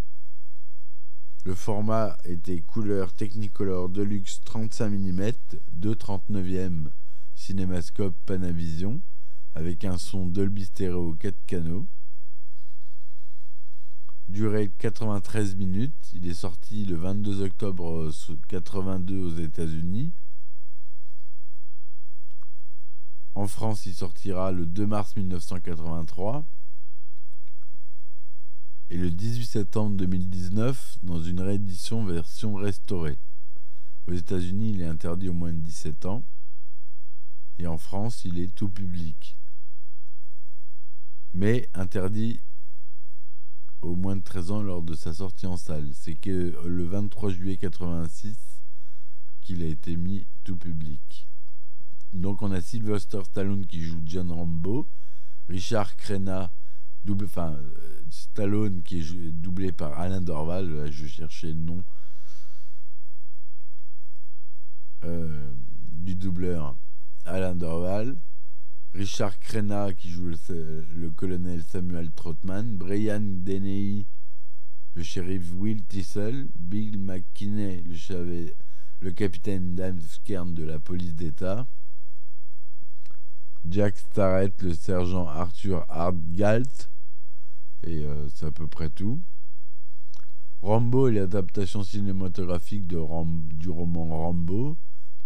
Le 1.44 1.54
format 1.54 2.16
était 2.25 2.60
couleur 2.60 3.12
Technicolor 3.12 3.88
Deluxe 3.88 4.40
35 4.44 4.90
mm, 4.90 5.20
2,39e 5.80 6.88
cinémascope 7.34 8.16
Panavision, 8.26 9.00
avec 9.54 9.84
un 9.84 9.98
son 9.98 10.26
Dolby 10.26 10.64
Stereo 10.64 11.14
4 11.14 11.37
canaux. 11.46 11.87
durait 14.28 14.70
93 14.78 15.56
minutes. 15.56 16.12
Il 16.12 16.26
est 16.28 16.34
sorti 16.34 16.84
le 16.84 16.96
22 16.96 17.42
octobre 17.42 18.10
82 18.48 19.18
aux 19.18 19.37
États-Unis. 19.37 20.12
En 23.38 23.47
France, 23.47 23.87
il 23.87 23.95
sortira 23.95 24.50
le 24.50 24.66
2 24.66 24.85
mars 24.85 25.14
1983 25.14 26.45
et 28.90 28.97
le 28.97 29.12
18 29.12 29.47
septembre 29.47 29.97
2019 29.97 30.99
dans 31.04 31.23
une 31.23 31.40
réédition 31.40 32.04
version 32.04 32.57
restaurée. 32.57 33.16
Aux 34.09 34.12
États-Unis, 34.12 34.73
il 34.73 34.83
est 34.83 34.87
interdit 34.87 35.28
au 35.28 35.35
moins 35.35 35.52
de 35.52 35.61
17 35.61 36.07
ans 36.07 36.25
et 37.61 37.68
en 37.68 37.78
France, 37.78 38.25
il 38.25 38.40
est 38.40 38.52
tout 38.52 38.71
public. 38.71 39.37
Mais 41.33 41.68
interdit 41.75 42.40
au 43.83 43.95
moins 43.95 44.16
de 44.16 44.23
13 44.23 44.50
ans 44.50 44.62
lors 44.62 44.83
de 44.83 44.97
sa 44.97 45.14
sortie 45.14 45.47
en 45.47 45.57
salle. 45.57 45.90
C'est 45.95 46.16
que 46.16 46.59
le 46.66 46.85
23 46.87 47.30
juillet 47.30 47.57
86 47.57 48.37
qu'il 49.42 49.62
a 49.62 49.66
été 49.66 49.95
mis 49.95 50.26
tout 50.42 50.57
public. 50.57 51.28
Donc 52.12 52.43
on 52.43 52.50
a 52.53 52.61
Sylvester 52.61 53.21
Stallone 53.25 53.67
qui 53.67 53.83
joue 53.83 54.00
John 54.05 54.31
Rambo, 54.31 54.88
Richard 55.49 55.95
Crenna, 55.97 56.53
double, 57.05 57.27
enfin 57.27 57.59
Stallone 58.11 58.83
qui 58.83 59.00
est 59.00 59.33
doublé 59.33 59.73
par 59.73 59.99
Alain 59.99 60.23
Dorval, 60.23 60.91
je 60.91 61.07
cherchais 61.07 61.49
le 61.49 61.61
nom 61.61 61.85
euh, 65.05 65.53
du 65.93 66.15
doubleur 66.15 66.77
Alain 67.27 67.55
Dorval, 67.55 68.17
Richard 68.95 69.38
Crenna 69.38 69.93
qui 69.93 70.11
joue 70.11 70.31
le, 70.49 71.11
colonel 71.11 71.62
Samuel 71.62 72.11
Trotman, 72.12 72.77
Brian 72.79 73.21
Deney, 73.21 74.07
le 74.95 75.03
shérif 75.03 75.53
Will 75.55 75.85
Tissel, 75.85 76.49
Bill 76.59 76.99
McKinney, 76.99 77.83
le, 77.83 78.55
le 79.00 79.11
capitaine 79.12 79.75
Dan 79.75 80.00
Skern 80.00 80.55
de 80.55 80.65
la 80.65 80.79
police 80.79 81.15
d'État, 81.15 81.67
Jack 83.67 83.99
Starrett, 83.99 84.62
le 84.62 84.73
sergent 84.73 85.27
Arthur 85.27 85.85
Hartgalt, 85.88 86.91
et 87.85 88.05
euh, 88.05 88.29
c'est 88.35 88.47
à 88.47 88.50
peu 88.50 88.67
près 88.67 88.88
tout. 88.88 89.21
Rambo 90.62 91.09
est 91.09 91.12
l'adaptation 91.12 91.83
cinématographique 91.83 92.87
du 92.87 92.97
roman 92.97 94.07
Rambo, 94.07 94.77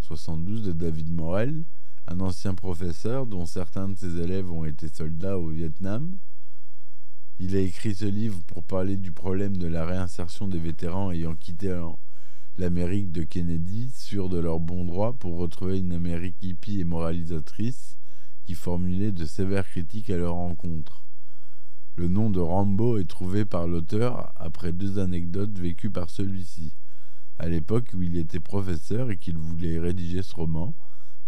72 0.00 0.62
de 0.64 0.72
David 0.72 1.12
Morel, 1.12 1.64
un 2.06 2.20
ancien 2.20 2.54
professeur 2.54 3.26
dont 3.26 3.46
certains 3.46 3.88
de 3.88 3.96
ses 3.96 4.18
élèves 4.18 4.50
ont 4.50 4.64
été 4.64 4.88
soldats 4.88 5.38
au 5.38 5.48
Vietnam. 5.48 6.16
Il 7.38 7.54
a 7.56 7.60
écrit 7.60 7.94
ce 7.94 8.04
livre 8.04 8.40
pour 8.46 8.62
parler 8.62 8.96
du 8.96 9.12
problème 9.12 9.56
de 9.56 9.66
la 9.66 9.86
réinsertion 9.86 10.48
des 10.48 10.58
vétérans 10.58 11.12
ayant 11.12 11.34
quitté 11.34 11.74
l'Amérique 12.58 13.12
de 13.12 13.22
Kennedy, 13.22 13.90
sûrs 13.94 14.28
de 14.28 14.38
leur 14.38 14.58
bon 14.58 14.84
droit, 14.84 15.12
pour 15.14 15.38
retrouver 15.38 15.78
une 15.78 15.92
Amérique 15.92 16.36
hippie 16.42 16.80
et 16.80 16.84
moralisatrice 16.84 17.96
qui 18.54 19.12
de 19.12 19.24
sévères 19.24 19.66
critiques 19.66 20.10
à 20.10 20.16
leur 20.16 20.36
encontre. 20.36 21.02
Le 21.96 22.08
nom 22.08 22.30
de 22.30 22.40
Rambo 22.40 22.98
est 22.98 23.08
trouvé 23.08 23.44
par 23.44 23.66
l'auteur 23.66 24.32
après 24.36 24.72
deux 24.72 24.98
anecdotes 24.98 25.58
vécues 25.58 25.90
par 25.90 26.10
celui-ci. 26.10 26.74
À 27.38 27.48
l'époque 27.48 27.90
où 27.94 28.02
il 28.02 28.16
était 28.16 28.40
professeur 28.40 29.10
et 29.10 29.16
qu'il 29.16 29.36
voulait 29.36 29.78
rédiger 29.78 30.22
ce 30.22 30.34
roman, 30.34 30.74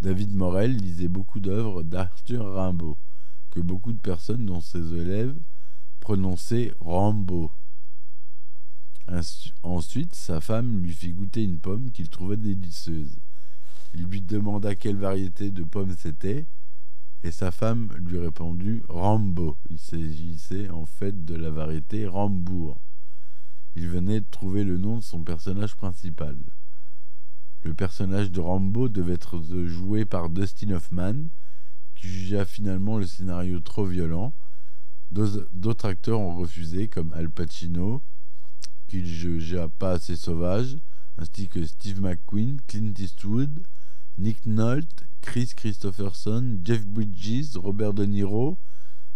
David 0.00 0.34
Morel 0.34 0.76
lisait 0.76 1.08
beaucoup 1.08 1.40
d'œuvres 1.40 1.82
d'Arthur 1.82 2.54
Rimbaud, 2.54 2.98
que 3.50 3.60
beaucoup 3.60 3.92
de 3.92 3.98
personnes, 3.98 4.46
dont 4.46 4.60
ses 4.60 4.94
élèves, 4.94 5.34
prononçaient 6.00 6.72
Rambo. 6.80 7.50
Ensuite, 9.62 10.14
sa 10.14 10.40
femme 10.40 10.78
lui 10.78 10.92
fit 10.92 11.12
goûter 11.12 11.42
une 11.42 11.58
pomme 11.58 11.90
qu'il 11.90 12.08
trouvait 12.08 12.36
délicieuse. 12.36 13.16
Il 13.94 14.04
lui 14.04 14.20
demanda 14.20 14.74
quelle 14.74 14.96
variété 14.96 15.50
de 15.50 15.62
pomme 15.62 15.94
c'était, 15.96 16.46
et 17.24 17.30
sa 17.30 17.50
femme 17.50 17.88
lui 17.98 18.18
répondit 18.18 18.82
Rambo. 18.86 19.56
Il 19.70 19.78
s'agissait 19.78 20.68
en 20.68 20.84
fait 20.84 21.24
de 21.24 21.34
la 21.34 21.48
variété 21.48 22.06
Rambourg. 22.06 22.78
Il 23.74 23.88
venait 23.88 24.20
de 24.20 24.26
trouver 24.30 24.62
le 24.62 24.76
nom 24.76 24.98
de 24.98 25.02
son 25.02 25.24
personnage 25.24 25.74
principal. 25.74 26.36
Le 27.62 27.72
personnage 27.72 28.30
de 28.30 28.40
Rambo 28.40 28.90
devait 28.90 29.14
être 29.14 29.42
joué 29.64 30.04
par 30.04 30.28
Dustin 30.28 30.72
Hoffman, 30.72 31.14
qui 31.96 32.08
jugea 32.08 32.44
finalement 32.44 32.98
le 32.98 33.06
scénario 33.06 33.58
trop 33.58 33.86
violent. 33.86 34.34
D'autres 35.10 35.86
acteurs 35.86 36.20
ont 36.20 36.36
refusé, 36.36 36.88
comme 36.88 37.14
Al 37.14 37.30
Pacino, 37.30 38.02
qu'il 38.86 39.06
jugea 39.06 39.68
pas 39.68 39.92
assez 39.92 40.16
sauvage, 40.16 40.76
ainsi 41.16 41.48
que 41.48 41.64
Steve 41.64 42.02
McQueen, 42.02 42.58
Clint 42.66 42.92
Eastwood, 42.98 43.66
Nick 44.18 44.44
Nolte, 44.44 45.06
Chris 45.24 45.52
Christopherson, 45.56 46.60
Jeff 46.62 46.86
Bridges, 46.86 47.56
Robert 47.56 47.94
De 47.94 48.04
Niro, 48.04 48.58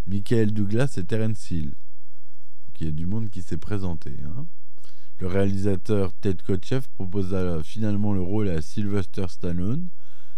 Michael 0.07 0.51
Douglas 0.51 0.95
et 0.97 1.03
Terence 1.03 1.51
Hill. 1.51 1.75
il 2.79 2.87
y 2.87 2.89
a 2.89 2.91
du 2.91 3.05
monde 3.05 3.29
qui 3.29 3.43
s'est 3.43 3.57
présenté. 3.57 4.17
Hein. 4.25 4.47
Le 5.19 5.27
réalisateur 5.27 6.13
Ted 6.15 6.43
Kotcheff 6.45 6.87
proposa 6.87 7.61
finalement 7.63 8.11
le 8.11 8.21
rôle 8.21 8.49
à 8.49 8.61
Sylvester 8.61 9.27
Stallone 9.29 9.87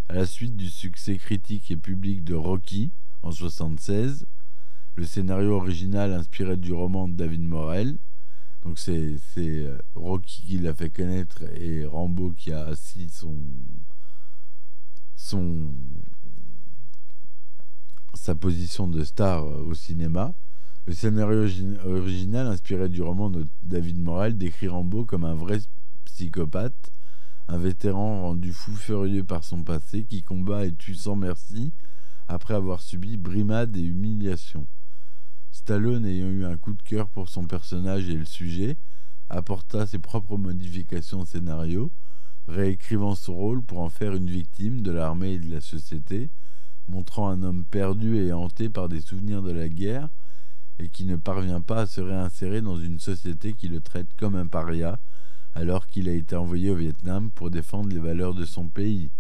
à 0.10 0.14
la 0.14 0.26
suite 0.26 0.58
du 0.58 0.70
succès 0.70 1.18
critique 1.18 1.72
et 1.72 1.78
public 1.78 2.26
de 2.26 2.36
Rocky 2.36 2.92
en 3.24 3.30
1976. 3.30 4.26
Le 4.98 5.06
scénario 5.06 5.56
original 5.56 6.12
inspiré 6.12 6.58
du 6.58 6.74
roman 6.74 7.08
de 7.08 7.14
David 7.14 7.42
Morel. 7.48 7.98
Donc 8.64 8.78
c'est 8.78 9.18
euh, 9.38 9.78
Rocky 9.96 10.44
qui 10.44 10.58
l'a 10.60 10.74
fait 10.74 10.90
connaître 10.90 11.44
et 11.56 11.86
Rambo 11.86 12.32
qui 12.32 12.52
a 12.52 12.66
assis 12.66 13.10
son 13.10 13.36
son, 15.22 15.72
sa 18.14 18.34
position 18.34 18.88
de 18.88 19.04
star 19.04 19.46
euh, 19.46 19.64
au 19.64 19.74
cinéma. 19.74 20.34
Le 20.88 20.94
scénario 20.94 21.48
original, 21.86 22.48
inspiré 22.48 22.90
du 22.90 23.04
roman 23.04 23.30
de 23.30 23.48
David 23.62 24.02
Morel, 24.02 24.36
décrit 24.36 24.68
Rambo 24.68 25.06
comme 25.06 25.24
un 25.24 25.36
vrai 25.36 25.60
psychopathe, 26.06 26.92
un 27.48 27.60
vétéran 27.60 28.24
rendu 28.24 28.52
fou 28.52 28.76
furieux 28.76 29.24
par 29.24 29.44
son 29.44 29.64
passé 29.64 30.06
qui 30.06 30.24
combat 30.24 30.66
et 30.66 30.74
tue 30.74 30.96
sans 30.96 31.16
merci 31.16 31.72
après 32.28 32.56
avoir 32.56 32.82
subi 32.82 33.18
brimades 33.18 33.78
et 33.78 33.84
humiliations. 33.84 34.66
Stallone, 35.52 36.06
ayant 36.06 36.30
eu 36.30 36.46
un 36.46 36.58
coup 36.58 36.74
de 36.74 36.82
cœur 36.82 37.10
pour 37.10 37.30
son 37.30 37.44
personnage 37.44 38.10
et 38.10 38.16
le 38.16 38.26
sujet, 38.26 38.76
apporta 39.30 39.86
ses 39.86 40.00
propres 40.00 40.38
modifications 40.38 41.22
au 41.22 41.26
scénario, 41.26 41.92
réécrivant 42.48 43.16
son 43.16 43.36
rôle 43.36 43.62
pour 43.62 43.80
en 43.80 43.90
faire 43.90 44.14
une 44.14 44.30
victime 44.30 44.82
de 44.82 44.92
l'armée 44.92 45.34
et 45.34 45.40
de 45.40 45.54
la 45.54 45.62
société, 45.62 46.30
montrant 46.88 47.30
un 47.30 47.44
homme 47.44 47.66
perdu 47.66 48.18
et 48.18 48.34
hanté 48.34 48.70
par 48.70 48.90
des 48.90 49.02
souvenirs 49.02 49.42
de 49.42 49.52
la 49.52 49.70
guerre, 49.70 50.10
et 50.80 50.90
qui 50.90 51.06
ne 51.06 51.16
parvient 51.16 51.62
pas 51.62 51.82
à 51.82 51.86
se 51.86 52.02
réinsérer 52.02 52.62
dans 52.62 52.78
une 52.78 53.00
société 53.00 53.54
qui 53.54 53.68
le 53.68 53.82
traite 53.82 54.10
comme 54.18 54.36
un 54.36 54.48
paria, 54.48 55.00
alors 55.54 55.88
qu'il 55.88 56.10
a 56.10 56.14
été 56.14 56.36
envoyé 56.36 56.70
au 56.70 56.76
Vietnam 56.76 57.30
pour 57.32 57.52
défendre 57.52 57.90
les 57.90 58.00
valeurs 58.00 58.34
de 58.34 58.46
son 58.46 58.68
pays. 58.68 59.12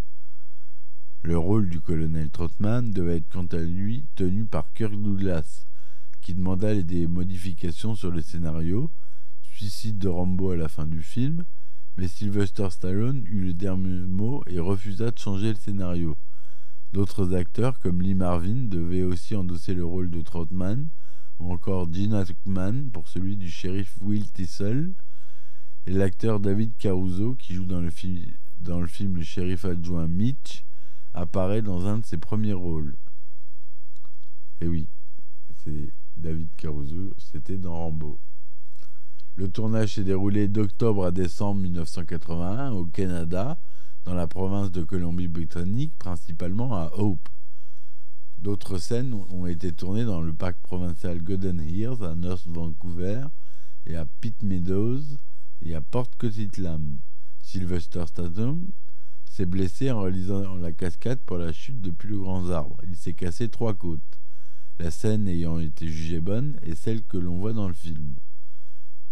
Le 1.24 1.38
rôle 1.38 1.70
du 1.70 1.82
colonel 1.82 2.30
Trotman 2.30 2.92
devait 2.92 3.18
être 3.18 3.30
quant 3.30 3.46
à 3.46 3.60
lui 3.60 4.06
tenu 4.16 4.46
par 4.46 4.74
Kirk 4.74 5.00
Douglas, 5.00 5.66
qui 6.22 6.34
demanda 6.34 6.74
des 6.82 7.08
modifications 7.08 7.96
sur 7.96 8.12
le 8.12 8.22
scénario, 8.22 8.90
suicide 9.42 10.00
de 10.00 10.08
Rambo 10.08 10.52
à 10.52 10.58
la 10.58 10.68
fin 10.68 10.88
du 10.88 11.04
film, 11.04 11.46
mais 11.98 12.08
Sylvester 12.08 12.70
Stallone 12.70 13.24
eut 13.26 13.46
le 13.46 13.54
dernier 13.54 14.08
mot 14.08 14.44
et 14.48 14.60
refusa 14.60 15.12
de 15.12 15.20
changer 15.20 15.50
le 15.50 15.56
scénario. 15.56 16.18
D'autres 16.94 17.34
acteurs, 17.34 17.80
comme 17.80 18.02
Lee 18.02 18.16
Marvin, 18.16 18.64
devaient 18.64 19.04
aussi 19.04 19.36
endosser 19.36 19.74
le 19.74 19.86
rôle 19.86 20.10
de 20.10 20.22
Trotman, 20.22 20.90
ou 21.40 21.52
encore 21.52 21.92
Gene 21.92 22.14
Hackman 22.14 22.90
pour 22.92 23.08
celui 23.08 23.38
du 23.38 23.50
shérif 23.50 23.98
Will 24.02 24.30
Tissel, 24.32 24.94
et 25.88 25.92
l'acteur 25.92 26.40
David 26.40 26.74
Caruso, 26.78 27.36
qui 27.36 27.54
joue 27.54 27.66
dans 27.66 27.82
le, 27.82 27.90
dans 28.60 28.80
le 28.80 28.88
film 28.88 29.16
Le 29.16 29.24
shérif 29.24 29.66
adjoint 29.66 30.08
Mitch, 30.08 30.66
apparaît 31.14 31.62
dans 31.62 31.88
un 31.88 32.00
de 32.00 32.06
ses 32.06 32.18
premiers 32.18 32.54
rôles. 32.54 32.96
Et 34.60 34.68
oui, 34.68 34.88
c'est 35.64 35.94
David 36.18 36.50
Caruso, 36.58 37.14
c'était 37.18 37.58
dans 37.58 37.76
Rambo. 37.76 38.20
Le 39.38 39.50
tournage 39.50 39.96
s'est 39.96 40.04
déroulé 40.04 40.50
d'octobre 40.50 41.06
à 41.06 41.12
décembre 41.12 41.62
1981 41.62 42.72
au 42.72 42.86
Canada, 42.86 43.58
dans 44.04 44.14
la 44.14 44.28
province 44.28 44.72
de 44.72 44.84
Colombie-Britannique, 44.84 45.94
principalement 45.98 46.76
à 46.76 46.92
Hope. 46.96 47.30
D'autres 48.40 48.78
scènes 48.78 49.14
ont 49.14 49.46
été 49.46 49.72
tournées 49.72 50.04
dans 50.04 50.22
le 50.22 50.34
parc 50.34 50.58
provincial 50.58 51.22
Golden 51.22 51.62
Hills 51.62 52.04
à 52.04 52.14
North 52.16 52.46
Vancouver 52.46 53.24
et 53.86 53.96
à 53.96 54.06
Pitt 54.20 54.44
Meadows 54.44 55.02
et 55.62 55.76
à 55.76 55.82
Port 55.82 56.10
Coquitlam. 56.18 56.98
Sylvester 57.42 58.04
Stallone 58.08 58.68
s'est 59.24 59.46
blessé 59.46 59.92
en 59.92 60.02
réalisant 60.02 60.56
la 60.56 60.74
cascade 60.74 61.20
pour 61.20 61.38
la 61.38 61.54
chute 61.54 61.80
depuis 61.80 62.10
le 62.10 62.20
grand 62.20 62.50
arbre. 62.50 62.78
Il 62.90 62.98
s'est 62.98 63.14
cassé 63.14 63.48
trois 63.48 63.76
côtes. 63.76 64.02
La 64.78 64.92
scène 64.92 65.28
ayant 65.28 65.60
été 65.60 65.88
jugée 65.88 66.20
bonne 66.20 66.58
est 66.64 66.76
celle 66.76 67.04
que 67.04 67.18
l'on 67.18 67.38
voit 67.38 67.54
dans 67.54 67.70
le 67.70 67.74
film. 67.74 68.16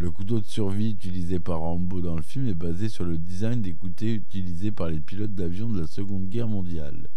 Le 0.02 0.12
couteau 0.12 0.40
de 0.40 0.46
survie 0.46 0.92
utilisé 0.92 1.40
par 1.40 1.60
Rambo 1.60 2.00
dans 2.00 2.16
le 2.16 2.22
film 2.22 2.48
est 2.48 2.54
basé 2.54 2.88
sur 2.88 3.04
le 3.04 3.18
design 3.18 3.62
des 3.62 3.74
couteaux 3.74 4.06
utilisés 4.06 4.72
par 4.72 4.88
les 4.88 5.02
pilotes 5.02 5.36
d'avion 5.36 5.68
de 5.68 5.82
la 5.82 5.88
Seconde 5.88 6.30
Guerre 6.30 6.48
mondiale, 6.48 7.10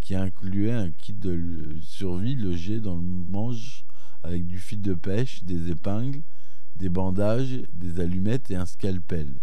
qui 0.00 0.14
incluait 0.14 0.70
un 0.70 0.92
kit 0.92 1.14
de 1.14 1.74
survie 1.80 2.36
logé 2.36 2.78
dans 2.78 2.94
le 2.94 3.02
manche 3.02 3.84
avec 4.22 4.46
du 4.46 4.60
fil 4.60 4.80
de 4.80 4.94
pêche, 4.94 5.42
des 5.42 5.72
épingles, 5.72 6.22
des 6.76 6.88
bandages, 6.88 7.60
des 7.72 7.98
allumettes 7.98 8.52
et 8.52 8.56
un 8.56 8.66
scalpel. 8.66 9.34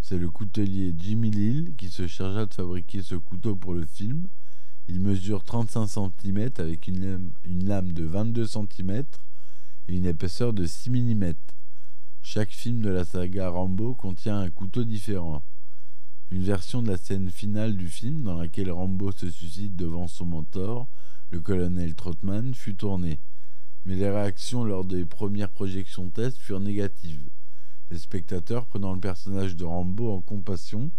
C'est 0.00 0.18
le 0.18 0.30
coutelier 0.30 0.94
Jimmy 0.96 1.32
Lill 1.32 1.74
qui 1.76 1.88
se 1.88 2.06
chargea 2.06 2.46
de 2.46 2.54
fabriquer 2.54 3.02
ce 3.02 3.16
couteau 3.16 3.56
pour 3.56 3.74
le 3.74 3.84
film. 3.84 4.28
Il 4.86 5.00
mesure 5.00 5.42
35 5.42 5.88
cm 5.88 6.50
avec 6.58 6.86
une 6.86 7.00
lame, 7.00 7.32
une 7.42 7.66
lame 7.66 7.90
de 7.90 8.04
22 8.04 8.46
cm 8.46 9.02
une 9.88 10.06
épaisseur 10.06 10.52
de 10.52 10.64
6 10.64 10.90
mm. 10.90 11.34
Chaque 12.22 12.50
film 12.50 12.80
de 12.80 12.90
la 12.90 13.04
saga 13.04 13.48
Rambo 13.48 13.94
contient 13.94 14.38
un 14.38 14.48
couteau 14.48 14.84
différent. 14.84 15.42
Une 16.30 16.44
version 16.44 16.82
de 16.82 16.90
la 16.90 16.96
scène 16.96 17.30
finale 17.30 17.76
du 17.76 17.88
film, 17.88 18.22
dans 18.22 18.38
laquelle 18.38 18.70
Rambo 18.70 19.10
se 19.12 19.28
suicide 19.28 19.74
devant 19.76 20.06
son 20.06 20.24
mentor, 20.24 20.86
le 21.30 21.40
colonel 21.40 21.94
Trotman, 21.94 22.54
fut 22.54 22.76
tournée. 22.76 23.18
Mais 23.84 23.96
les 23.96 24.08
réactions 24.08 24.64
lors 24.64 24.84
des 24.84 25.04
premières 25.04 25.50
projections 25.50 26.08
test 26.10 26.38
furent 26.38 26.60
négatives. 26.60 27.28
Les 27.90 27.98
spectateurs 27.98 28.66
prenant 28.66 28.94
le 28.94 29.00
personnage 29.00 29.56
de 29.56 29.64
Rambo 29.64 30.12
en 30.12 30.20
compassion, 30.20 30.90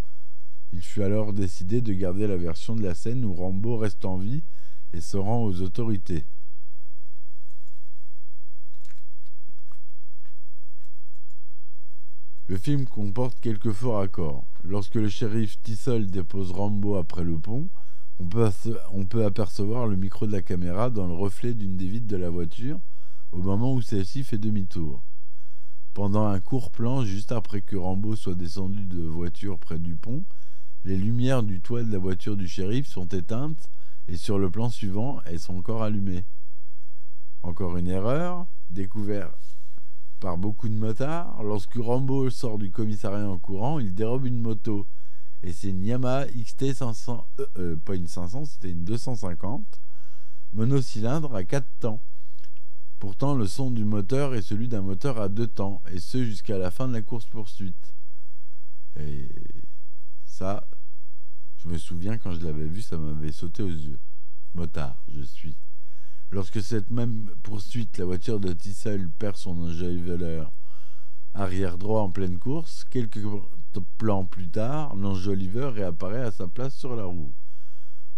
il 0.74 0.82
fut 0.82 1.04
alors 1.04 1.34
décidé 1.34 1.82
de 1.82 1.94
garder 1.94 2.28
la 2.28 2.38
version 2.38 2.76
de 2.76 2.84
la 2.84 2.94
scène 2.94 3.24
où 3.24 3.34
Rambo 3.34 3.78
reste 3.78 4.04
en 4.06 4.18
vie 4.18 4.44
et 4.92 5.02
se 5.02 5.18
rend 5.18 5.44
aux 5.44 5.62
autorités. 5.62 6.26
Le 12.50 12.58
film 12.58 12.86
comporte 12.86 13.40
quelques 13.40 13.72
faux 13.72 13.94
raccords. 13.94 14.46
Lorsque 14.66 14.96
le 14.96 15.08
shérif 15.08 15.62
Tissol 15.62 16.08
dépose 16.08 16.52
Rambo 16.52 16.96
après 16.96 17.24
le 17.24 17.40
pont, 17.40 17.70
on 18.20 18.26
peut, 19.06 19.24
apercevoir 19.26 19.88
le 19.88 19.96
micro 19.96 20.28
de 20.28 20.34
la 20.34 20.42
caméra 20.42 20.90
dans 20.90 21.08
le 21.08 21.14
reflet 21.14 21.54
d'une 21.54 21.78
des 21.78 21.88
vitres 21.88 22.08
de 22.08 22.18
la 22.18 22.30
voiture 22.30 22.82
au 23.32 23.38
moment 23.38 23.74
où 23.74 23.82
celle-ci 23.82 24.26
fait 24.26 24.38
demi-tour. 24.38 25.02
Pendant 25.94 26.26
un 26.26 26.42
court 26.42 26.70
plan, 26.70 27.06
juste 27.06 27.32
après 27.32 27.62
que 27.62 27.78
Rambo 27.78 28.18
soit 28.18 28.36
descendu 28.36 28.84
de 28.84 29.04
voiture 29.04 29.58
près 29.58 29.80
du 29.80 29.96
pont, 29.96 30.26
les 30.84 30.98
lumières 30.98 31.44
du 31.44 31.62
toit 31.62 31.84
de 31.84 31.92
la 31.94 31.98
voiture 31.98 32.36
du 32.36 32.50
shérif 32.50 32.88
sont 32.88 33.08
éteintes 33.08 33.70
et 34.10 34.18
sur 34.18 34.38
le 34.38 34.50
plan 34.50 34.70
suivant, 34.70 35.22
elles 35.26 35.40
sont 35.40 35.56
encore 35.56 35.82
allumées. 35.82 36.26
Encore 37.42 37.78
une 37.78 37.88
erreur, 37.88 38.48
découverte 38.70 39.43
par 40.24 40.38
beaucoup 40.38 40.70
de 40.70 40.74
motards. 40.74 41.44
Lorsque 41.44 41.76
Rambo 41.76 42.30
sort 42.30 42.58
du 42.58 42.72
commissariat 42.72 43.30
en 43.30 43.38
courant, 43.38 43.80
il 43.80 43.94
dérobe 43.94 44.26
une 44.26 44.40
moto. 44.40 44.88
Et 45.44 45.52
c'est 45.52 45.72
une 45.72 45.84
Yamaha 45.84 46.28
XT 46.28 46.74
500, 46.74 47.28
euh, 47.40 47.46
euh, 47.58 47.76
pas 47.76 47.96
une 47.96 48.08
500, 48.08 48.46
c'était 48.46 48.72
une 48.72 48.86
250, 48.86 49.66
monocylindre 50.54 51.36
à 51.36 51.44
4 51.44 51.68
temps. 51.82 52.02
Pourtant, 53.00 53.36
le 53.36 53.46
son 53.48 53.70
du 53.70 53.84
moteur 53.84 54.34
est 54.34 54.42
celui 54.42 54.70
d'un 54.70 54.82
moteur 54.82 55.20
à 55.20 55.28
2 55.28 55.46
temps, 55.46 55.82
et 55.92 56.00
ce 56.00 56.24
jusqu'à 56.24 56.58
la 56.58 56.72
fin 56.72 56.88
de 56.88 56.94
la 56.94 57.02
course-poursuite. 57.02 57.94
Et 58.98 59.28
ça, 60.24 60.66
je 61.58 61.68
me 61.68 61.78
souviens 61.78 62.18
quand 62.18 62.32
je 62.32 62.40
l'avais 62.40 62.68
vu, 62.68 62.82
ça 62.82 62.98
m'avait 62.98 63.34
sauté 63.34 63.62
aux 63.62 63.68
yeux. 63.68 64.00
Motard, 64.54 65.04
je 65.14 65.22
suis. 65.22 65.58
Lorsque 66.34 66.64
cette 66.64 66.90
même 66.90 67.30
poursuite, 67.44 68.00
la 68.00 68.06
voiture 68.06 68.40
de 68.40 68.52
Tissel 68.54 69.08
perd 69.08 69.36
son 69.36 69.56
enjoliveur 69.56 70.52
arrière 71.36 71.78
droit 71.78 72.02
en 72.02 72.10
pleine 72.10 72.40
course, 72.40 72.86
quelques 72.90 73.24
plans 74.00 74.26
plus 74.26 74.50
tard, 74.50 74.96
l'enjoliveur 74.96 75.76
réapparaît 75.76 76.24
à 76.24 76.32
sa 76.32 76.48
place 76.48 76.74
sur 76.74 76.96
la 76.96 77.04
roue. 77.04 77.36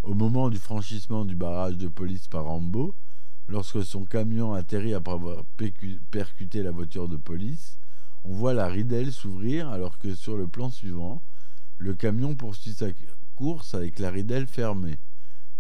Au 0.02 0.14
moment 0.14 0.50
du 0.50 0.58
franchissement 0.60 1.26
du 1.26 1.36
barrage 1.36 1.76
de 1.76 1.90
police 1.90 2.30
par 2.30 2.46
Rambo, 2.46 2.96
lorsque 3.50 3.84
son 3.84 4.06
camion 4.06 4.54
atterrit 4.54 4.94
après 4.94 5.12
avoir 5.12 5.44
percuté 6.10 6.64
la 6.64 6.72
voiture 6.72 7.10
de 7.10 7.18
police, 7.18 7.78
on 8.24 8.32
voit 8.32 8.54
la 8.54 8.70
ridelle 8.70 9.12
s'ouvrir 9.12 9.68
alors 9.68 9.98
que 9.98 10.16
sur 10.16 10.38
le 10.38 10.48
plan 10.48 10.70
suivant, 10.70 11.22
le 11.80 11.94
camion 11.94 12.34
poursuit 12.34 12.76
sa 12.76 12.88
course 13.36 13.74
avec 13.76 14.00
la 14.00 14.10
ridelle 14.10 14.48
fermée. 14.48 15.00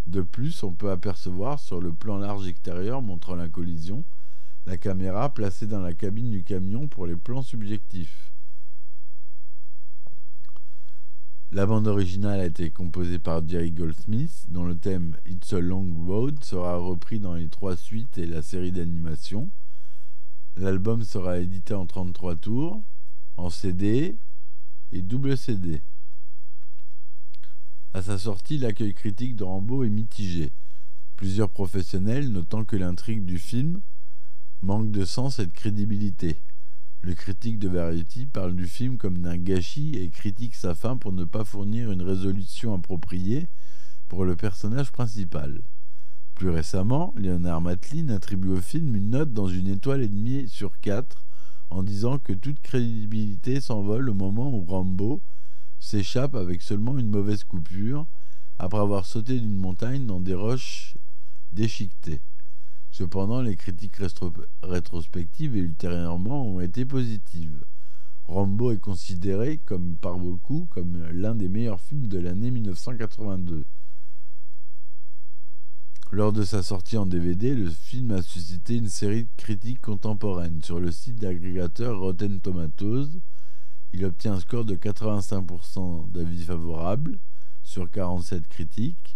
De 0.07 0.21
plus, 0.21 0.63
on 0.63 0.71
peut 0.71 0.91
apercevoir 0.91 1.59
sur 1.59 1.81
le 1.81 1.91
plan 1.91 2.17
large 2.17 2.47
extérieur 2.47 3.01
montrant 3.01 3.35
la 3.35 3.47
collision, 3.47 4.03
la 4.65 4.77
caméra 4.77 5.33
placée 5.33 5.65
dans 5.65 5.81
la 5.81 5.93
cabine 5.93 6.29
du 6.29 6.43
camion 6.43 6.87
pour 6.87 7.07
les 7.07 7.15
plans 7.15 7.41
subjectifs. 7.41 8.31
La 11.51 11.65
bande 11.65 11.87
originale 11.87 12.41
a 12.41 12.45
été 12.45 12.69
composée 12.69 13.17
par 13.17 13.47
Jerry 13.47 13.71
Goldsmith, 13.71 14.45
dont 14.49 14.65
le 14.65 14.77
thème 14.77 15.15
It's 15.25 15.53
a 15.53 15.59
Long 15.59 15.89
Road 16.05 16.43
sera 16.43 16.77
repris 16.77 17.19
dans 17.19 17.35
les 17.35 17.47
trois 17.49 17.77
suites 17.77 18.17
et 18.17 18.25
la 18.25 18.41
série 18.41 18.71
d'animation. 18.71 19.49
L'album 20.57 21.03
sera 21.03 21.39
édité 21.39 21.73
en 21.73 21.85
33 21.85 22.35
tours, 22.35 22.83
en 23.37 23.49
CD 23.49 24.17
et 24.91 25.01
double 25.01 25.37
CD. 25.37 25.81
À 27.95 28.01
sa 28.01 28.17
sortie, 28.17 28.57
l'accueil 28.57 28.93
critique 28.93 29.37
de 29.37 29.45
Rambo 29.45 29.85
est 29.85 29.89
mitigé. 29.89 30.51
Plusieurs 31.15 31.49
professionnels 31.49 32.27
notant 32.27 32.65
que 32.65 32.75
l'intrigue 32.75 33.23
du 33.23 33.39
film 33.39 33.79
manque 34.61 34.91
de 34.91 35.05
sens 35.05 35.39
et 35.39 35.45
de 35.45 35.53
crédibilité. 35.53 36.41
Le 37.03 37.13
critique 37.13 37.57
de 37.57 37.69
Variety 37.69 38.25
parle 38.25 38.53
du 38.53 38.67
film 38.67 38.97
comme 38.97 39.19
d'un 39.19 39.37
gâchis 39.37 39.95
et 39.95 40.09
critique 40.09 40.55
sa 40.55 40.75
fin 40.75 40.97
pour 40.97 41.13
ne 41.13 41.23
pas 41.23 41.45
fournir 41.45 41.89
une 41.89 42.01
résolution 42.01 42.73
appropriée 42.75 43.47
pour 44.09 44.25
le 44.25 44.35
personnage 44.35 44.91
principal. 44.91 45.61
Plus 46.33 46.49
récemment, 46.49 47.13
Leonard 47.15 47.61
Matlin 47.61 48.09
attribue 48.09 48.49
au 48.49 48.61
film 48.61 48.93
une 48.93 49.11
note 49.11 49.31
dans 49.31 49.47
une 49.47 49.69
étoile 49.69 50.01
et 50.01 50.09
demie 50.09 50.49
sur 50.49 50.81
quatre 50.81 51.23
en 51.69 51.81
disant 51.81 52.19
que 52.19 52.33
toute 52.33 52.59
crédibilité 52.59 53.61
s'envole 53.61 54.09
au 54.09 54.13
moment 54.13 54.53
où 54.53 54.65
Rambo 54.65 55.21
s'échappe 55.85 56.35
avec 56.35 56.61
seulement 56.61 56.97
une 56.97 57.09
mauvaise 57.09 57.43
coupure, 57.43 58.07
après 58.57 58.79
avoir 58.79 59.05
sauté 59.05 59.39
d'une 59.39 59.55
montagne 59.55 60.05
dans 60.05 60.19
des 60.19 60.33
roches 60.33 60.97
déchiquetées. 61.51 62.21
Cependant, 62.91 63.41
les 63.41 63.55
critiques 63.55 63.97
rétrospectives 64.63 65.55
et 65.55 65.59
ultérieurement 65.59 66.47
ont 66.47 66.59
été 66.59 66.85
positives. 66.85 67.63
Rambo 68.27 68.71
est 68.71 68.79
considéré 68.79 69.59
comme 69.59 69.97
par 69.97 70.17
beaucoup 70.17 70.67
comme 70.71 71.05
l'un 71.11 71.35
des 71.35 71.49
meilleurs 71.49 71.81
films 71.81 72.07
de 72.07 72.19
l'année 72.19 72.49
1982. 72.49 73.65
Lors 76.11 76.33
de 76.33 76.43
sa 76.43 76.63
sortie 76.63 76.97
en 76.97 77.05
DVD, 77.05 77.53
le 77.53 77.69
film 77.69 78.11
a 78.11 78.21
suscité 78.21 78.77
une 78.77 78.89
série 78.89 79.25
de 79.25 79.29
critiques 79.37 79.81
contemporaines 79.81 80.63
sur 80.63 80.79
le 80.79 80.89
site 80.89 81.19
d'agrégateur 81.19 81.99
Rotten 81.99 82.39
Tomatoes, 82.39 83.09
il 83.95 84.03
obtient 84.03 84.33
un 84.33 84.39
score 84.41 84.65
de 84.65 84.75
85% 84.75 86.11
d'avis 86.11 86.43
favorables 86.43 87.17
sur 87.63 87.89
47 87.89 88.45
critiques 88.45 89.15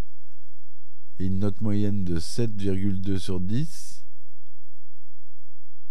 et 1.20 1.26
une 1.26 1.40
note 1.40 1.60
moyenne 1.60 2.06
de 2.06 2.18
7,2 2.18 3.20
sur 3.20 3.42
10. 3.42 4.06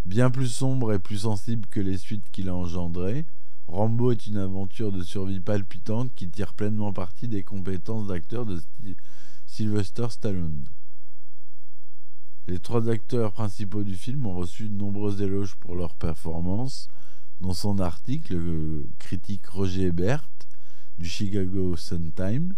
Bien 0.06 0.30
plus 0.30 0.48
sombre 0.48 0.94
et 0.94 0.98
plus 0.98 1.18
sensible 1.18 1.66
que 1.66 1.80
les 1.80 1.98
suites 1.98 2.30
qu'il 2.32 2.48
a 2.48 2.54
engendrées, 2.54 3.26
Rambo 3.66 4.10
est 4.10 4.26
une 4.26 4.38
aventure 4.38 4.90
de 4.90 5.02
survie 5.02 5.40
palpitante 5.40 6.14
qui 6.14 6.30
tire 6.30 6.54
pleinement 6.54 6.94
parti 6.94 7.28
des 7.28 7.42
compétences 7.42 8.06
d'acteur 8.06 8.46
de 8.46 8.58
Sylvester 9.44 10.06
Stallone. 10.08 10.64
Les 12.46 12.58
trois 12.58 12.88
acteurs 12.88 13.32
principaux 13.32 13.82
du 13.82 13.96
film 13.96 14.24
ont 14.24 14.34
reçu 14.34 14.70
de 14.70 14.74
nombreux 14.74 15.20
éloges 15.20 15.56
pour 15.56 15.76
leur 15.76 15.94
performance, 15.94 16.88
dans 17.40 17.54
son 17.54 17.78
article, 17.78 18.36
le 18.36 18.86
critique 18.98 19.46
Roger 19.46 19.86
Ebert 19.86 20.28
du 20.98 21.08
Chicago 21.08 21.76
Sun-Times 21.76 22.54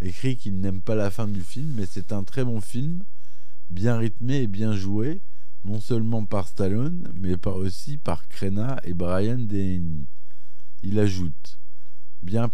écrit 0.00 0.36
qu'il 0.36 0.60
n'aime 0.60 0.82
pas 0.82 0.94
la 0.94 1.10
fin 1.10 1.26
du 1.26 1.40
film, 1.40 1.72
mais 1.76 1.86
c'est 1.86 2.12
un 2.12 2.24
très 2.24 2.44
bon 2.44 2.60
film, 2.60 3.02
bien 3.70 3.96
rythmé 3.96 4.42
et 4.42 4.46
bien 4.46 4.76
joué, 4.76 5.22
non 5.64 5.80
seulement 5.80 6.24
par 6.24 6.46
Stallone, 6.46 7.10
mais 7.14 7.34
aussi 7.46 7.96
par 7.96 8.28
Crenna 8.28 8.78
et 8.84 8.94
Brian 8.94 9.38
Denny. 9.38 10.06
Il 10.82 10.98
ajoute 10.98 11.58
Bien 12.22 12.50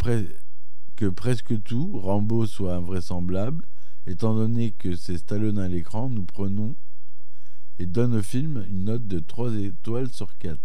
que 0.97 1.07
presque 1.07 1.63
tout, 1.63 1.99
Rambo 1.99 2.47
soit 2.47 2.77
invraisemblable, 2.77 3.65
étant 4.07 4.35
donné 4.35 4.73
que 4.73 4.95
c'est 4.95 5.19
Stallone 5.19 5.59
à 5.59 5.69
l'écran, 5.69 6.09
nous 6.09 6.25
prenons 6.25 6.77
et 7.79 7.87
donne 7.87 8.15
au 8.15 8.23
film 8.23 8.65
une 8.69 8.85
note 8.85 9.07
de 9.07 9.19
3 9.19 9.55
étoiles 9.55 10.13
sur 10.13 10.37
4. 10.39 10.59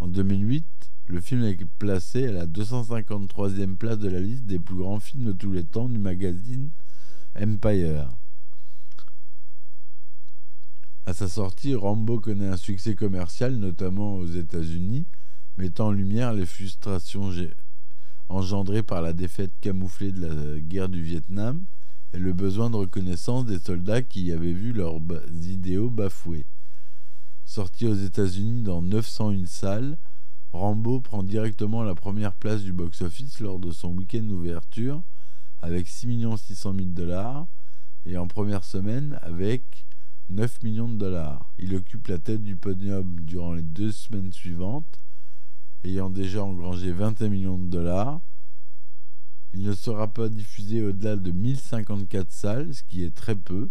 En 0.00 0.08
2008, 0.08 0.64
le 1.08 1.20
film 1.20 1.44
est 1.44 1.62
placé 1.78 2.26
à 2.26 2.32
la 2.32 2.46
253e 2.46 3.76
place 3.76 3.98
de 3.98 4.08
la 4.08 4.18
liste 4.18 4.46
des 4.46 4.58
plus 4.58 4.76
grands 4.76 4.98
films 4.98 5.24
de 5.26 5.32
tous 5.32 5.52
les 5.52 5.64
temps 5.64 5.90
du 5.90 5.98
magazine 5.98 6.70
Empire. 7.38 8.08
À 11.04 11.12
sa 11.12 11.28
sortie, 11.28 11.74
Rambo 11.74 12.18
connaît 12.18 12.48
un 12.48 12.56
succès 12.56 12.94
commercial, 12.94 13.56
notamment 13.56 14.16
aux 14.16 14.26
États-Unis, 14.26 15.06
mettant 15.58 15.88
en 15.88 15.92
lumière 15.92 16.32
les 16.32 16.46
frustrations 16.46 17.30
engendrées 18.30 18.82
par 18.82 19.02
la 19.02 19.12
défaite 19.12 19.52
camouflée 19.60 20.12
de 20.12 20.26
la 20.26 20.60
guerre 20.60 20.88
du 20.88 21.02
Vietnam 21.02 21.64
et 22.14 22.18
le 22.18 22.32
besoin 22.32 22.70
de 22.70 22.76
reconnaissance 22.76 23.44
des 23.44 23.58
soldats 23.58 24.02
qui 24.02 24.32
avaient 24.32 24.52
vu 24.52 24.72
leurs 24.72 24.98
idéaux 25.42 25.90
bafoués. 25.90 26.46
Sorti 27.50 27.84
aux 27.88 27.96
États-Unis 27.96 28.62
dans 28.62 28.80
901 28.80 29.44
salles, 29.44 29.98
Rambo 30.52 31.00
prend 31.00 31.24
directement 31.24 31.82
la 31.82 31.96
première 31.96 32.32
place 32.32 32.62
du 32.62 32.72
box-office 32.72 33.40
lors 33.40 33.58
de 33.58 33.72
son 33.72 33.88
week-end 33.88 34.22
d'ouverture 34.22 35.02
avec 35.60 35.88
6 35.88 36.28
600 36.36 36.74
000 36.76 36.86
dollars 36.90 37.48
et 38.06 38.16
en 38.16 38.28
première 38.28 38.62
semaine 38.62 39.18
avec 39.22 39.84
9 40.28 40.62
millions 40.62 40.88
de 40.88 40.94
dollars. 40.94 41.52
Il 41.58 41.74
occupe 41.74 42.06
la 42.06 42.18
tête 42.18 42.44
du 42.44 42.54
podium 42.54 43.18
durant 43.22 43.54
les 43.54 43.62
deux 43.62 43.90
semaines 43.90 44.30
suivantes, 44.30 45.00
ayant 45.82 46.08
déjà 46.08 46.44
engrangé 46.44 46.92
21 46.92 47.30
millions 47.30 47.58
de 47.58 47.68
dollars. 47.68 48.20
Il 49.54 49.64
ne 49.64 49.72
sera 49.72 50.06
pas 50.06 50.28
diffusé 50.28 50.84
au-delà 50.84 51.16
de 51.16 51.32
1054 51.32 52.30
salles, 52.30 52.72
ce 52.72 52.84
qui 52.84 53.02
est 53.02 53.12
très 53.12 53.34
peu, 53.34 53.70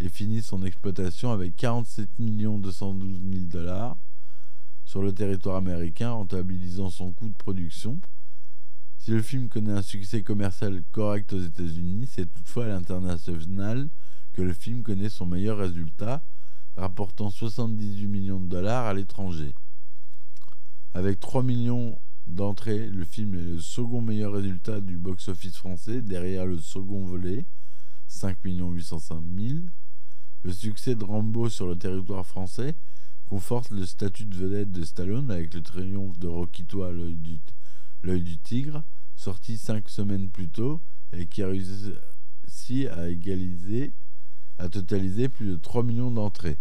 et 0.00 0.08
finit 0.08 0.42
son 0.42 0.62
exploitation 0.62 1.32
avec 1.32 1.56
47 1.56 2.08
212 2.18 3.20
000 3.32 3.44
dollars 3.46 3.96
sur 4.84 5.02
le 5.02 5.12
territoire 5.12 5.56
américain, 5.56 6.12
rentabilisant 6.12 6.88
son 6.88 7.12
coût 7.12 7.28
de 7.28 7.36
production. 7.36 8.00
Si 8.98 9.10
le 9.10 9.22
film 9.22 9.48
connaît 9.48 9.72
un 9.72 9.82
succès 9.82 10.22
commercial 10.22 10.82
correct 10.92 11.32
aux 11.32 11.40
États-Unis, 11.40 12.08
c'est 12.10 12.32
toutefois 12.32 12.64
à 12.64 12.68
l'international 12.68 13.88
que 14.32 14.42
le 14.42 14.52
film 14.52 14.82
connaît 14.82 15.08
son 15.08 15.26
meilleur 15.26 15.58
résultat, 15.58 16.22
rapportant 16.76 17.30
78 17.30 18.06
millions 18.06 18.40
de 18.40 18.48
dollars 18.48 18.86
à 18.86 18.94
l'étranger. 18.94 19.54
Avec 20.94 21.20
3 21.20 21.42
millions 21.42 21.98
d'entrées, 22.26 22.88
le 22.88 23.04
film 23.04 23.34
est 23.34 23.42
le 23.42 23.60
second 23.60 24.00
meilleur 24.00 24.32
résultat 24.32 24.80
du 24.80 24.96
box-office 24.96 25.56
français, 25.56 26.02
derrière 26.02 26.46
le 26.46 26.58
second 26.58 27.02
volet, 27.04 27.46
5 28.06 28.38
805 28.42 29.22
000. 29.36 29.58
Le 30.44 30.52
succès 30.52 30.94
de 30.94 31.04
Rambo 31.04 31.48
sur 31.48 31.66
le 31.66 31.76
territoire 31.76 32.26
français 32.26 32.74
conforte 33.28 33.70
le 33.70 33.84
statut 33.84 34.24
de 34.24 34.36
vedette 34.36 34.70
de 34.70 34.82
Stallone 34.82 35.30
avec 35.30 35.52
le 35.52 35.62
triomphe 35.62 36.18
de 36.18 36.28
Rocky 36.28 36.66
à 36.82 36.90
l'œil 36.90 38.22
du, 38.22 38.38
tigre, 38.38 38.82
sorti 39.16 39.58
5 39.58 39.88
semaines 39.88 40.30
plus 40.30 40.48
tôt 40.48 40.80
et 41.12 41.26
qui 41.26 41.42
a 41.42 41.48
réussi 41.48 42.88
à 42.88 43.08
égaliser 43.08 43.92
a 44.58 44.68
totalisé 44.68 45.28
plus 45.28 45.46
de 45.46 45.56
3 45.56 45.82
millions 45.84 46.10
d'entrées. 46.10 46.58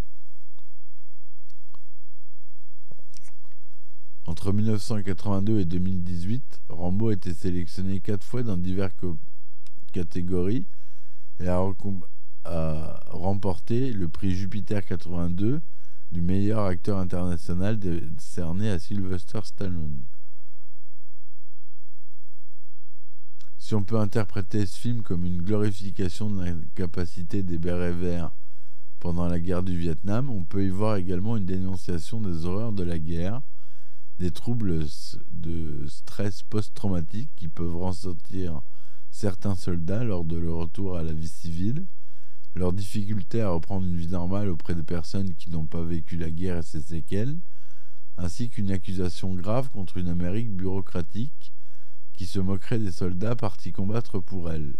Entre 4.27 4.51
1982 4.51 5.61
et 5.61 5.65
2018, 5.65 6.61
Rambo 6.69 7.09
a 7.09 7.13
été 7.13 7.33
sélectionné 7.33 7.99
4 8.01 8.23
fois 8.23 8.43
dans 8.43 8.57
diverses 8.57 8.93
catégories 9.93 10.67
et 11.39 11.47
a, 11.47 11.63
a, 12.47 13.03
remporté 13.09 13.91
le 13.91 14.07
prix 14.07 14.35
Jupiter 14.35 14.85
82 14.85 15.61
du 16.11 16.21
meilleur 16.21 16.65
acteur 16.65 16.97
international 16.99 17.77
décerné 17.77 18.69
à 18.69 18.79
Sylvester 18.79 19.39
Stallone. 19.43 20.03
Si 23.57 23.75
on 23.75 23.83
peut 23.83 23.99
interpréter 23.99 24.65
ce 24.65 24.79
film 24.79 25.01
comme 25.01 25.25
une 25.25 25.41
glorification 25.41 26.29
de 26.29 26.43
l'incapacité 26.43 27.43
des 27.43 27.57
bérets 27.57 27.91
verts 27.91 28.31
pendant 28.99 29.27
la 29.27 29.39
guerre 29.39 29.63
du 29.63 29.77
Vietnam, 29.77 30.29
on 30.29 30.43
peut 30.43 30.63
y 30.63 30.69
voir 30.69 30.95
également 30.95 31.35
une 31.35 31.45
dénonciation 31.45 32.21
des 32.21 32.45
horreurs 32.45 32.71
de 32.71 32.83
la 32.83 32.97
guerre, 32.97 33.41
des 34.19 34.31
troubles 34.31 34.85
de 35.31 35.85
stress 35.87 36.43
post-traumatique 36.43 37.29
qui 37.35 37.49
peuvent 37.49 37.75
ressentir 37.75 38.61
certains 39.11 39.55
soldats 39.55 40.03
lors 40.03 40.23
de 40.23 40.37
leur 40.37 40.57
retour 40.57 40.97
à 40.97 41.03
la 41.03 41.13
vie 41.13 41.27
civile, 41.27 41.85
leur 42.57 42.73
difficulté 42.73 43.41
à 43.41 43.49
reprendre 43.49 43.85
une 43.85 43.97
vie 43.97 44.07
normale 44.07 44.49
auprès 44.49 44.75
de 44.75 44.81
personnes 44.81 45.35
qui 45.35 45.49
n'ont 45.49 45.65
pas 45.65 45.83
vécu 45.83 46.17
la 46.17 46.29
guerre 46.29 46.57
et 46.57 46.63
ses 46.63 46.81
séquelles, 46.81 47.37
ainsi 48.17 48.49
qu'une 48.49 48.71
accusation 48.71 49.33
grave 49.33 49.69
contre 49.69 49.97
une 49.97 50.09
Amérique 50.09 50.51
bureaucratique 50.51 51.53
qui 52.13 52.25
se 52.25 52.39
moquerait 52.39 52.79
des 52.79 52.91
soldats 52.91 53.35
partis 53.35 53.71
combattre 53.71 54.19
pour 54.19 54.51
elle. 54.51 54.75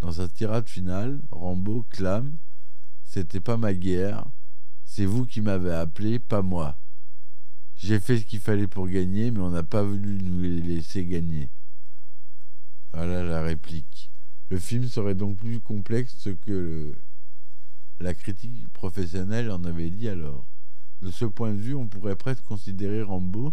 Dans 0.00 0.12
sa 0.12 0.28
tirade 0.28 0.68
finale, 0.68 1.20
Rambo 1.30 1.84
clame 1.90 2.36
C'était 3.02 3.40
pas 3.40 3.56
ma 3.56 3.74
guerre, 3.74 4.24
c'est 4.84 5.04
vous 5.04 5.26
qui 5.26 5.40
m'avez 5.40 5.72
appelé, 5.72 6.18
pas 6.18 6.42
moi. 6.42 6.78
J'ai 7.76 8.00
fait 8.00 8.18
ce 8.18 8.24
qu'il 8.24 8.40
fallait 8.40 8.68
pour 8.68 8.88
gagner, 8.88 9.30
mais 9.30 9.40
on 9.40 9.50
n'a 9.50 9.62
pas 9.62 9.82
voulu 9.82 10.18
nous 10.22 10.42
laisser 10.42 11.04
gagner. 11.04 11.50
Voilà 12.92 13.22
la 13.22 13.42
réplique. 13.42 14.10
Le 14.48 14.58
film 14.58 14.86
serait 14.86 15.14
donc 15.14 15.36
plus 15.38 15.60
complexe 15.60 16.28
que 16.46 16.96
la 18.00 18.14
critique 18.14 18.68
professionnelle 18.72 19.50
en 19.50 19.64
avait 19.64 19.90
dit 19.90 20.08
alors. 20.08 20.46
De 21.02 21.10
ce 21.10 21.24
point 21.24 21.52
de 21.52 21.60
vue, 21.60 21.74
on 21.74 21.88
pourrait 21.88 22.16
presque 22.16 22.44
considérer 22.44 23.02
Rambo 23.02 23.52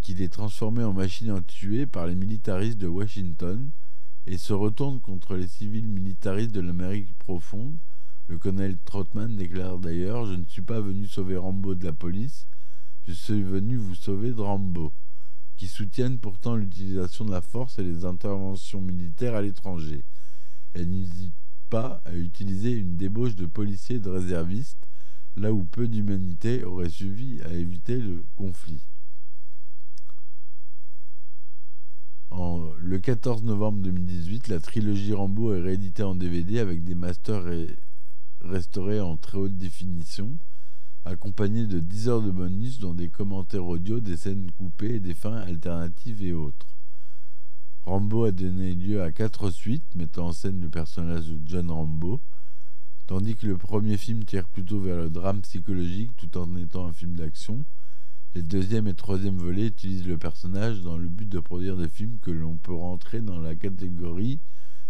qu'il 0.00 0.22
est 0.22 0.32
transformé 0.32 0.84
en 0.84 0.92
machine 0.92 1.30
à 1.30 1.40
tuer 1.40 1.86
par 1.86 2.06
les 2.06 2.14
militaristes 2.14 2.78
de 2.78 2.86
Washington 2.86 3.70
et 4.26 4.38
se 4.38 4.52
retourne 4.52 5.00
contre 5.00 5.34
les 5.34 5.48
civils 5.48 5.88
militaristes 5.88 6.52
de 6.52 6.60
l'Amérique 6.60 7.16
profonde. 7.18 7.76
Le 8.28 8.38
colonel 8.38 8.78
Trotman 8.84 9.34
déclare 9.34 9.78
d'ailleurs 9.78 10.26
Je 10.26 10.34
ne 10.34 10.44
suis 10.46 10.62
pas 10.62 10.80
venu 10.80 11.06
sauver 11.06 11.36
Rambo 11.36 11.74
de 11.74 11.84
la 11.84 11.92
police, 11.92 12.46
je 13.06 13.12
suis 13.12 13.42
venu 13.42 13.76
vous 13.76 13.94
sauver 13.94 14.30
de 14.30 14.40
Rambo, 14.40 14.92
qui 15.56 15.68
soutiennent 15.68 16.18
pourtant 16.18 16.56
l'utilisation 16.56 17.24
de 17.24 17.30
la 17.30 17.40
force 17.40 17.78
et 17.78 17.84
les 17.84 18.04
interventions 18.04 18.80
militaires 18.80 19.34
à 19.34 19.42
l'étranger. 19.42 20.04
Elle 20.74 20.90
n'hésite 20.90 21.34
pas 21.70 22.00
à 22.04 22.14
utiliser 22.14 22.72
une 22.72 22.96
débauche 22.96 23.36
de 23.36 23.46
policiers 23.46 23.96
et 23.96 24.00
de 24.00 24.08
réservistes, 24.08 24.86
là 25.36 25.52
où 25.52 25.64
peu 25.64 25.88
d'humanité 25.88 26.64
aurait 26.64 26.88
suffi 26.88 27.40
à 27.44 27.52
éviter 27.52 27.98
le 27.98 28.24
conflit. 28.36 28.82
le 32.78 32.98
14 32.98 33.42
novembre 33.42 33.80
2018, 33.80 34.48
la 34.48 34.60
trilogie 34.60 35.12
Rambo 35.12 35.54
est 35.54 35.60
rééditée 35.60 36.02
en 36.02 36.14
DVD 36.14 36.60
avec 36.60 36.84
des 36.84 36.94
masters 36.94 37.44
restaurés 38.42 39.00
en 39.00 39.16
très 39.16 39.38
haute 39.38 39.56
définition, 39.56 40.36
accompagnés 41.04 41.66
de 41.66 41.80
10 41.80 42.08
heures 42.08 42.22
de 42.22 42.30
bonus 42.30 42.78
dont 42.78 42.94
des 42.94 43.08
commentaires 43.08 43.66
audio, 43.66 44.00
des 44.00 44.16
scènes 44.16 44.50
coupées 44.52 45.00
des 45.00 45.14
fins 45.14 45.36
alternatives 45.36 46.22
et 46.22 46.32
autres. 46.32 46.75
Rambo 47.86 48.24
a 48.24 48.32
donné 48.32 48.74
lieu 48.74 49.00
à 49.00 49.12
quatre 49.12 49.48
suites 49.50 49.94
mettant 49.94 50.26
en 50.26 50.32
scène 50.32 50.60
le 50.60 50.68
personnage 50.68 51.28
de 51.28 51.38
John 51.46 51.70
Rambo, 51.70 52.20
tandis 53.06 53.36
que 53.36 53.46
le 53.46 53.56
premier 53.56 53.96
film 53.96 54.24
tire 54.24 54.48
plutôt 54.48 54.80
vers 54.80 54.96
le 54.96 55.08
drame 55.08 55.40
psychologique 55.42 56.10
tout 56.16 56.36
en 56.36 56.56
étant 56.56 56.88
un 56.88 56.92
film 56.92 57.14
d'action. 57.14 57.64
Les 58.34 58.42
deuxième 58.42 58.88
et 58.88 58.94
troisième 58.94 59.36
volets 59.36 59.68
utilisent 59.68 60.06
le 60.08 60.18
personnage 60.18 60.82
dans 60.82 60.98
le 60.98 61.06
but 61.06 61.28
de 61.28 61.38
produire 61.38 61.76
des 61.76 61.88
films 61.88 62.18
que 62.20 62.32
l'on 62.32 62.56
peut 62.56 62.74
rentrer 62.74 63.20
dans 63.20 63.38
la 63.38 63.54
catégorie 63.54 64.40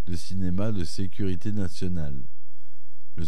de 0.07 0.17
cinéma 0.17 0.73
de 0.73 0.83
sécurité 0.83 1.53
nationale. 1.53 2.17
Le, 3.17 3.25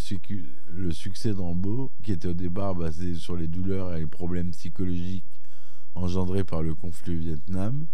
le 0.72 0.92
succès 0.92 1.34
d'Ambo, 1.34 1.92
qui 2.02 2.12
était 2.12 2.28
au 2.28 2.34
départ 2.34 2.74
basé 2.74 3.14
sur 3.14 3.36
les 3.36 3.48
douleurs 3.48 3.94
et 3.94 4.00
les 4.00 4.06
problèmes 4.06 4.52
psychologiques 4.52 5.24
engendrés 5.94 6.44
par 6.44 6.62
le 6.62 6.74
conflit 6.74 7.16
Vietnam, 7.16 7.86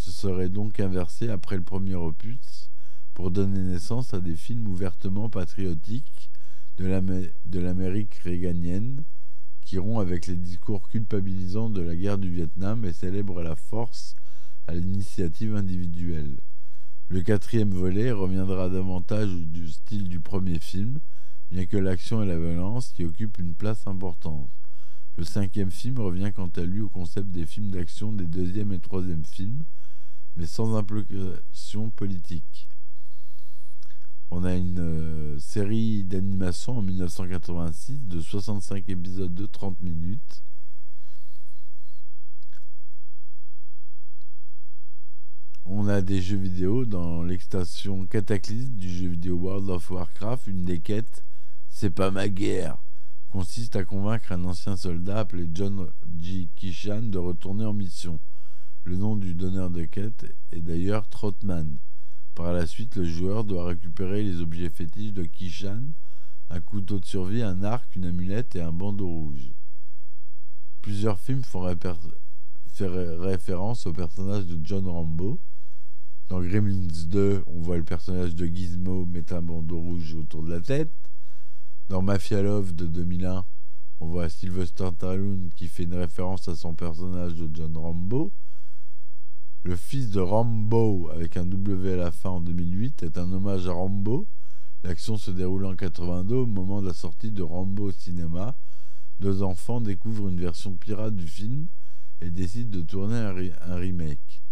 se 0.00 0.10
serait 0.10 0.48
donc 0.48 0.80
inversé 0.80 1.28
après 1.28 1.56
le 1.56 1.62
premier 1.62 1.94
opus 1.94 2.70
pour 3.12 3.30
donner 3.30 3.60
naissance 3.60 4.14
à 4.14 4.20
des 4.20 4.34
films 4.34 4.66
ouvertement 4.66 5.28
patriotiques 5.28 6.30
de 6.78 7.60
l'Amérique 7.60 8.14
réganienne 8.24 9.04
qui 9.60 9.78
rompt 9.78 10.00
avec 10.00 10.26
les 10.26 10.36
discours 10.36 10.88
culpabilisants 10.88 11.68
de 11.68 11.82
la 11.82 11.94
guerre 11.94 12.16
du 12.16 12.30
Vietnam 12.30 12.86
et 12.86 12.94
célèbre 12.94 13.42
la 13.42 13.56
force 13.56 14.16
à 14.66 14.74
l'initiative 14.74 15.54
individuelle. 15.54 16.38
Le 17.08 17.20
quatrième 17.20 17.72
volet 17.72 18.10
reviendra 18.10 18.70
davantage 18.70 19.28
du 19.28 19.68
style 19.68 20.08
du 20.08 20.20
premier 20.20 20.60
film, 20.60 20.98
bien 21.50 21.66
que 21.66 21.76
l'action 21.76 22.22
et 22.22 22.26
la 22.26 22.38
violence 22.38 22.94
y 22.98 23.04
occupent 23.04 23.38
une 23.38 23.54
place 23.54 23.86
importante. 23.86 24.48
Le 25.18 25.24
cinquième 25.24 25.70
film 25.70 25.98
revient 25.98 26.32
quant 26.34 26.50
à 26.56 26.62
lui 26.62 26.80
au 26.80 26.88
concept 26.88 27.30
des 27.30 27.44
films 27.44 27.70
d'action 27.70 28.14
des 28.14 28.24
deuxième 28.24 28.72
et 28.72 28.78
troisième 28.78 29.26
films, 29.26 29.64
mais 30.36 30.46
sans 30.46 30.76
implication 30.76 31.90
politique. 31.90 32.68
On 34.30 34.44
a 34.44 34.54
une 34.54 34.78
euh, 34.78 35.38
série 35.40 36.04
d'animation 36.04 36.78
en 36.78 36.82
1986 36.82 38.06
de 38.06 38.20
65 38.20 38.88
épisodes 38.88 39.34
de 39.34 39.46
30 39.46 39.80
minutes. 39.82 40.42
On 45.64 45.88
a 45.88 46.00
des 46.00 46.22
jeux 46.22 46.36
vidéo 46.36 46.84
dans 46.84 47.22
l'extension 47.22 48.06
Cataclysme 48.06 48.74
du 48.74 48.88
jeu 48.88 49.08
vidéo 49.08 49.36
World 49.36 49.68
of 49.68 49.90
Warcraft. 49.90 50.46
Une 50.46 50.64
des 50.64 50.80
quêtes, 50.80 51.24
c'est 51.68 51.90
pas 51.90 52.10
ma 52.10 52.28
guerre, 52.28 52.78
consiste 53.30 53.76
à 53.76 53.84
convaincre 53.84 54.32
un 54.32 54.44
ancien 54.44 54.76
soldat 54.76 55.18
appelé 55.18 55.48
John 55.52 55.88
G. 56.20 56.48
Kishan 56.54 57.02
de 57.02 57.18
retourner 57.18 57.64
en 57.64 57.72
mission. 57.72 58.20
Le 58.84 58.96
nom 58.96 59.16
du 59.16 59.34
donneur 59.34 59.70
de 59.70 59.84
quête 59.84 60.34
est 60.52 60.60
d'ailleurs 60.60 61.06
Trotman. 61.08 61.76
Par 62.34 62.52
la 62.52 62.66
suite, 62.66 62.96
le 62.96 63.04
joueur 63.04 63.44
doit 63.44 63.66
récupérer 63.66 64.22
les 64.22 64.40
objets 64.40 64.70
fétiches 64.70 65.12
de 65.12 65.24
Kishan, 65.24 65.82
un 66.48 66.60
couteau 66.60 66.98
de 66.98 67.04
survie, 67.04 67.42
un 67.42 67.62
arc, 67.62 67.94
une 67.94 68.06
amulette 68.06 68.56
et 68.56 68.62
un 68.62 68.72
bandeau 68.72 69.06
rouge. 69.06 69.52
Plusieurs 70.80 71.20
films 71.20 71.44
font 71.44 71.60
référence 72.78 73.86
au 73.86 73.92
personnage 73.92 74.46
de 74.46 74.58
John 74.64 74.86
Rambo. 74.86 75.38
Dans 76.30 76.40
Gremlins 76.40 77.06
2, 77.06 77.42
on 77.46 77.60
voit 77.60 77.76
le 77.76 77.84
personnage 77.84 78.34
de 78.34 78.46
Gizmo 78.46 79.04
mettre 79.04 79.34
un 79.34 79.42
bandeau 79.42 79.78
rouge 79.78 80.14
autour 80.14 80.42
de 80.42 80.50
la 80.50 80.60
tête. 80.60 80.92
Dans 81.90 82.00
Mafia 82.00 82.40
Love 82.40 82.74
de 82.74 82.86
2001, 82.86 83.44
on 84.00 84.06
voit 84.06 84.30
Sylvester 84.30 84.88
Stallone 84.94 85.50
qui 85.54 85.68
fait 85.68 85.82
une 85.82 85.94
référence 85.94 86.48
à 86.48 86.56
son 86.56 86.74
personnage 86.74 87.34
de 87.34 87.50
John 87.52 87.76
Rambo. 87.76 88.32
Le 89.62 89.76
fils 89.76 90.08
de 90.08 90.20
Rambo, 90.20 91.10
avec 91.10 91.36
un 91.36 91.44
W 91.44 91.92
à 91.92 91.96
la 91.96 92.10
fin 92.10 92.30
en 92.30 92.40
2008, 92.40 93.02
est 93.02 93.18
un 93.18 93.30
hommage 93.30 93.68
à 93.68 93.72
Rambo. 93.72 94.26
L'action 94.82 95.18
se 95.18 95.30
déroule 95.30 95.66
en 95.66 95.76
82 95.76 96.34
au 96.34 96.46
moment 96.46 96.80
de 96.80 96.86
la 96.86 96.94
sortie 96.94 97.30
de 97.30 97.42
Rambo 97.42 97.88
au 97.88 97.92
cinéma. 97.92 98.56
Deux 99.20 99.42
enfants 99.42 99.82
découvrent 99.82 100.30
une 100.30 100.40
version 100.40 100.72
pirate 100.76 101.14
du 101.14 101.26
film 101.26 101.66
et 102.22 102.30
décident 102.30 102.74
de 102.74 102.82
tourner 102.82 103.52
un, 103.60 103.74
remake. 103.74 104.42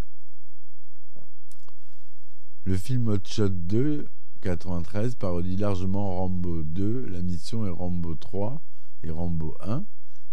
Le 2.66 2.76
film 2.76 3.08
Hot 3.08 3.26
Shot 3.26 3.48
2, 3.48 4.08
93, 4.42 5.14
parodie 5.14 5.56
largement 5.56 6.18
Rambo 6.18 6.62
2, 6.62 7.06
La 7.06 7.22
Mission 7.22 7.66
et 7.66 7.70
Rambo 7.70 8.14
3 8.14 8.60
et 9.04 9.10
Rambo 9.10 9.56
1. 9.62 9.84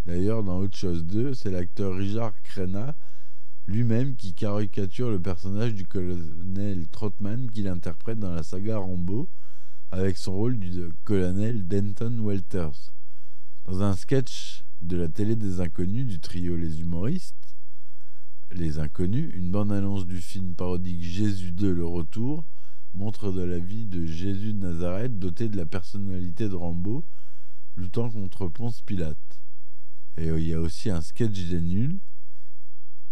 D'ailleurs, 0.05 0.43
dans 0.43 0.59
Hot 0.59 0.73
Shot 0.73 0.97
2, 0.97 1.33
c'est 1.33 1.49
l'acteur 1.49 1.95
Richard 1.95 2.33
Crenna 2.43 2.93
lui-même 3.67 4.15
qui 4.15 4.34
caricature 4.34 5.10
le 5.10 5.19
personnage 5.19 5.73
du 5.73 5.86
colonel 5.86 6.88
Trotman 6.88 7.49
qu'il 7.51 7.67
interprète 7.67 8.19
dans 8.19 8.34
la 8.34 8.43
saga 8.43 8.78
Rambo 8.78 9.30
avec 9.91 10.17
son 10.17 10.34
rôle 10.34 10.60
du 10.60 10.89
colonel 11.04 11.67
Denton 11.67 12.19
Walters. 12.19 12.91
Dans 13.65 13.82
un 13.82 13.95
sketch 13.95 14.63
de 14.82 14.97
la 14.97 15.08
télé 15.08 15.36
des 15.36 15.62
inconnus 15.62 16.06
du 16.06 16.19
trio 16.19 16.56
Les 16.56 16.82
Humoristes, 16.82 17.56
Les 18.51 18.78
Inconnus, 18.78 19.32
une 19.34 19.49
bande-annonce 19.49 20.06
du 20.06 20.21
film 20.21 20.54
parodique 20.54 21.01
Jésus 21.01 21.51
2 21.51 21.73
Le 21.73 21.86
Retour 21.86 22.45
montre 22.93 23.32
de 23.32 23.41
la 23.41 23.58
vie 23.58 23.88
de 23.88 24.06
Jésus 24.06 24.54
de 24.54 24.60
Nazareth 24.60 25.17
doté 25.17 25.49
de 25.49 25.58
la 25.58 25.65
personnalité 25.65 26.47
de 26.47 26.56
Rambo 26.56 27.04
luttant 27.75 28.10
contre 28.10 28.47
Ponce 28.47 28.82
Pilate. 28.82 29.17
Et 30.17 30.28
il 30.28 30.47
y 30.47 30.54
a 30.54 30.62
aussi 30.62 30.89
un 30.89 31.01
sketch 31.01 31.49
des 31.49 31.62
nuls 31.62 31.99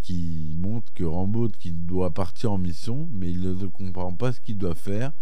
qui 0.03 0.53
montre 0.59 0.93
que 0.93 1.03
Rambo 1.03 1.49
qui 1.49 1.71
doit 1.71 2.13
partir 2.13 2.51
en 2.51 2.57
mission, 2.57 3.09
mais 3.11 3.31
il 3.31 3.41
ne 3.41 3.67
comprend 3.67 4.13
pas 4.13 4.33
ce 4.33 4.41
qu'il 4.41 4.57
doit 4.57 4.75
faire 4.75 5.13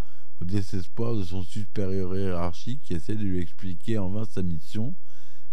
au 0.41 0.46
désespoir 0.46 1.15
de 1.15 1.24
son 1.24 1.44
supérieur 1.44 2.15
hiérarchique 2.15 2.82
qui 2.82 2.94
essaie 2.94 3.15
de 3.15 3.24
lui 3.24 3.39
expliquer 3.39 4.00
en 4.00 4.10
vain 4.10 4.26
sa 4.26 4.41
mission, 4.41 4.96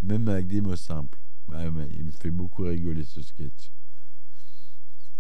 même 0.03 0.29
avec 0.29 0.49
des 0.49 0.63
mots 0.63 0.77
simples. 0.77 1.19
il 1.51 2.05
me 2.05 2.11
fait 2.11 2.31
beaucoup 2.31 2.63
rigoler 2.63 3.05
ce 3.05 3.23
sketch. 3.23 3.71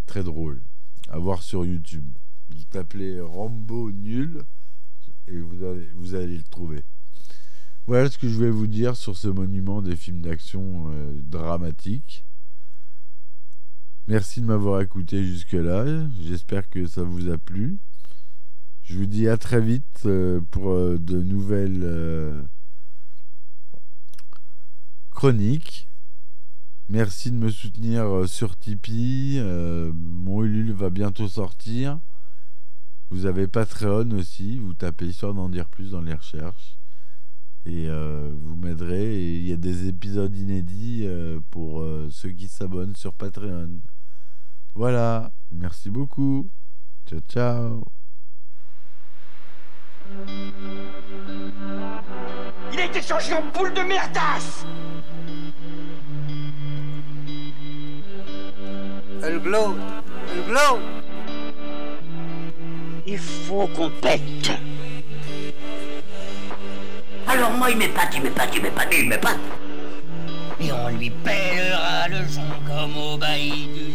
Très 0.06 0.24
drôle. 0.24 0.62
À 1.10 1.18
voir 1.18 1.42
sur 1.42 1.66
YouTube. 1.66 2.08
Vous 2.48 2.64
tapez 2.70 3.20
Rambo 3.20 3.92
nul 3.92 4.42
et 5.26 5.38
vous 5.38 5.62
allez, 5.64 5.90
vous 5.94 6.14
allez 6.14 6.38
le 6.38 6.44
trouver. 6.44 6.82
Voilà 7.86 8.10
ce 8.10 8.16
que 8.16 8.28
je 8.28 8.38
vais 8.38 8.50
vous 8.50 8.66
dire 8.66 8.96
sur 8.96 9.16
ce 9.16 9.28
monument 9.28 9.82
des 9.82 9.96
films 9.96 10.22
d'action 10.22 10.90
euh, 10.90 11.12
dramatiques. 11.22 12.24
Merci 14.08 14.40
de 14.40 14.46
m'avoir 14.46 14.80
écouté 14.80 15.22
jusque-là. 15.22 15.84
J'espère 16.22 16.70
que 16.70 16.86
ça 16.86 17.02
vous 17.02 17.28
a 17.28 17.36
plu. 17.36 17.76
Je 18.82 18.96
vous 18.96 19.04
dis 19.04 19.28
à 19.28 19.36
très 19.36 19.60
vite 19.60 20.04
euh, 20.06 20.40
pour 20.50 20.70
euh, 20.70 20.96
de 20.98 21.20
nouvelles 21.20 21.82
euh, 21.82 22.42
chroniques. 25.10 25.88
Merci 26.88 27.30
de 27.30 27.36
me 27.36 27.50
soutenir 27.50 28.26
sur 28.26 28.56
Tipeee. 28.56 29.42
mon 29.92 30.42
Ulule 30.42 30.72
va 30.72 30.88
bientôt 30.88 31.28
sortir. 31.28 32.00
Vous 33.10 33.26
avez 33.26 33.46
Patreon 33.46 34.10
aussi. 34.12 34.58
Vous 34.58 34.72
tapez 34.72 35.08
histoire 35.08 35.34
d'en 35.34 35.50
dire 35.50 35.68
plus 35.68 35.90
dans 35.90 36.00
les 36.00 36.14
recherches. 36.14 36.78
Et 37.66 37.90
vous 37.90 38.56
m'aiderez. 38.56 39.36
Il 39.36 39.46
y 39.46 39.52
a 39.52 39.58
des 39.58 39.86
épisodes 39.86 40.34
inédits 40.34 41.06
pour 41.50 41.86
ceux 42.08 42.30
qui 42.30 42.48
s'abonnent 42.48 42.96
sur 42.96 43.12
Patreon. 43.12 43.82
Voilà, 44.78 45.32
merci 45.50 45.90
beaucoup. 45.90 46.48
Ciao, 47.04 47.18
ciao. 47.28 47.82
Il 52.72 52.78
a 52.78 52.84
été 52.84 53.02
changé 53.02 53.34
en 53.34 53.42
boule 53.52 53.74
de 53.74 53.80
merdasse 53.80 54.64
Elle 59.20 59.40
glow, 59.40 59.74
elle 60.30 60.44
glow. 60.44 60.78
Il 63.04 63.18
faut 63.18 63.66
qu'on 63.74 63.90
pète. 63.90 64.52
Alors 67.26 67.50
moi 67.50 67.72
il 67.72 67.78
m'épate, 67.78 68.14
il 68.14 68.22
m'épate, 68.22 68.54
il 68.54 68.62
m'épate, 68.62 68.94
il 68.96 69.08
m'épate. 69.08 69.40
Et 70.60 70.70
on 70.70 70.88
lui 70.96 71.10
pèlera 71.10 72.06
le 72.06 72.28
son 72.28 72.46
comme 72.64 72.96
au 72.96 73.18
bailli 73.18 73.66
du 73.74 73.88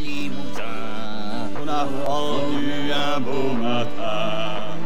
a 1.67 1.85
pendu 2.05 2.91
un 2.91 3.19
beau 3.19 3.53
matin. 3.53 4.77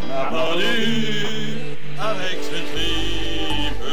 On 0.00 0.10
a 0.10 0.24
pendu 0.26 1.76
avec 1.98 2.38
ce 2.42 2.58
tripe. 2.72 3.84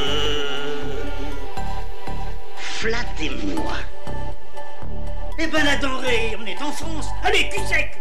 Flattez-moi. 2.58 3.73
Eh 5.38 5.47
ben 5.47 5.63
la 5.63 5.75
denrée, 5.78 6.36
on 6.39 6.45
est 6.45 6.62
en 6.62 6.71
France. 6.71 7.08
Allez, 7.23 7.49
cul 7.49 7.62
sec 7.67 7.97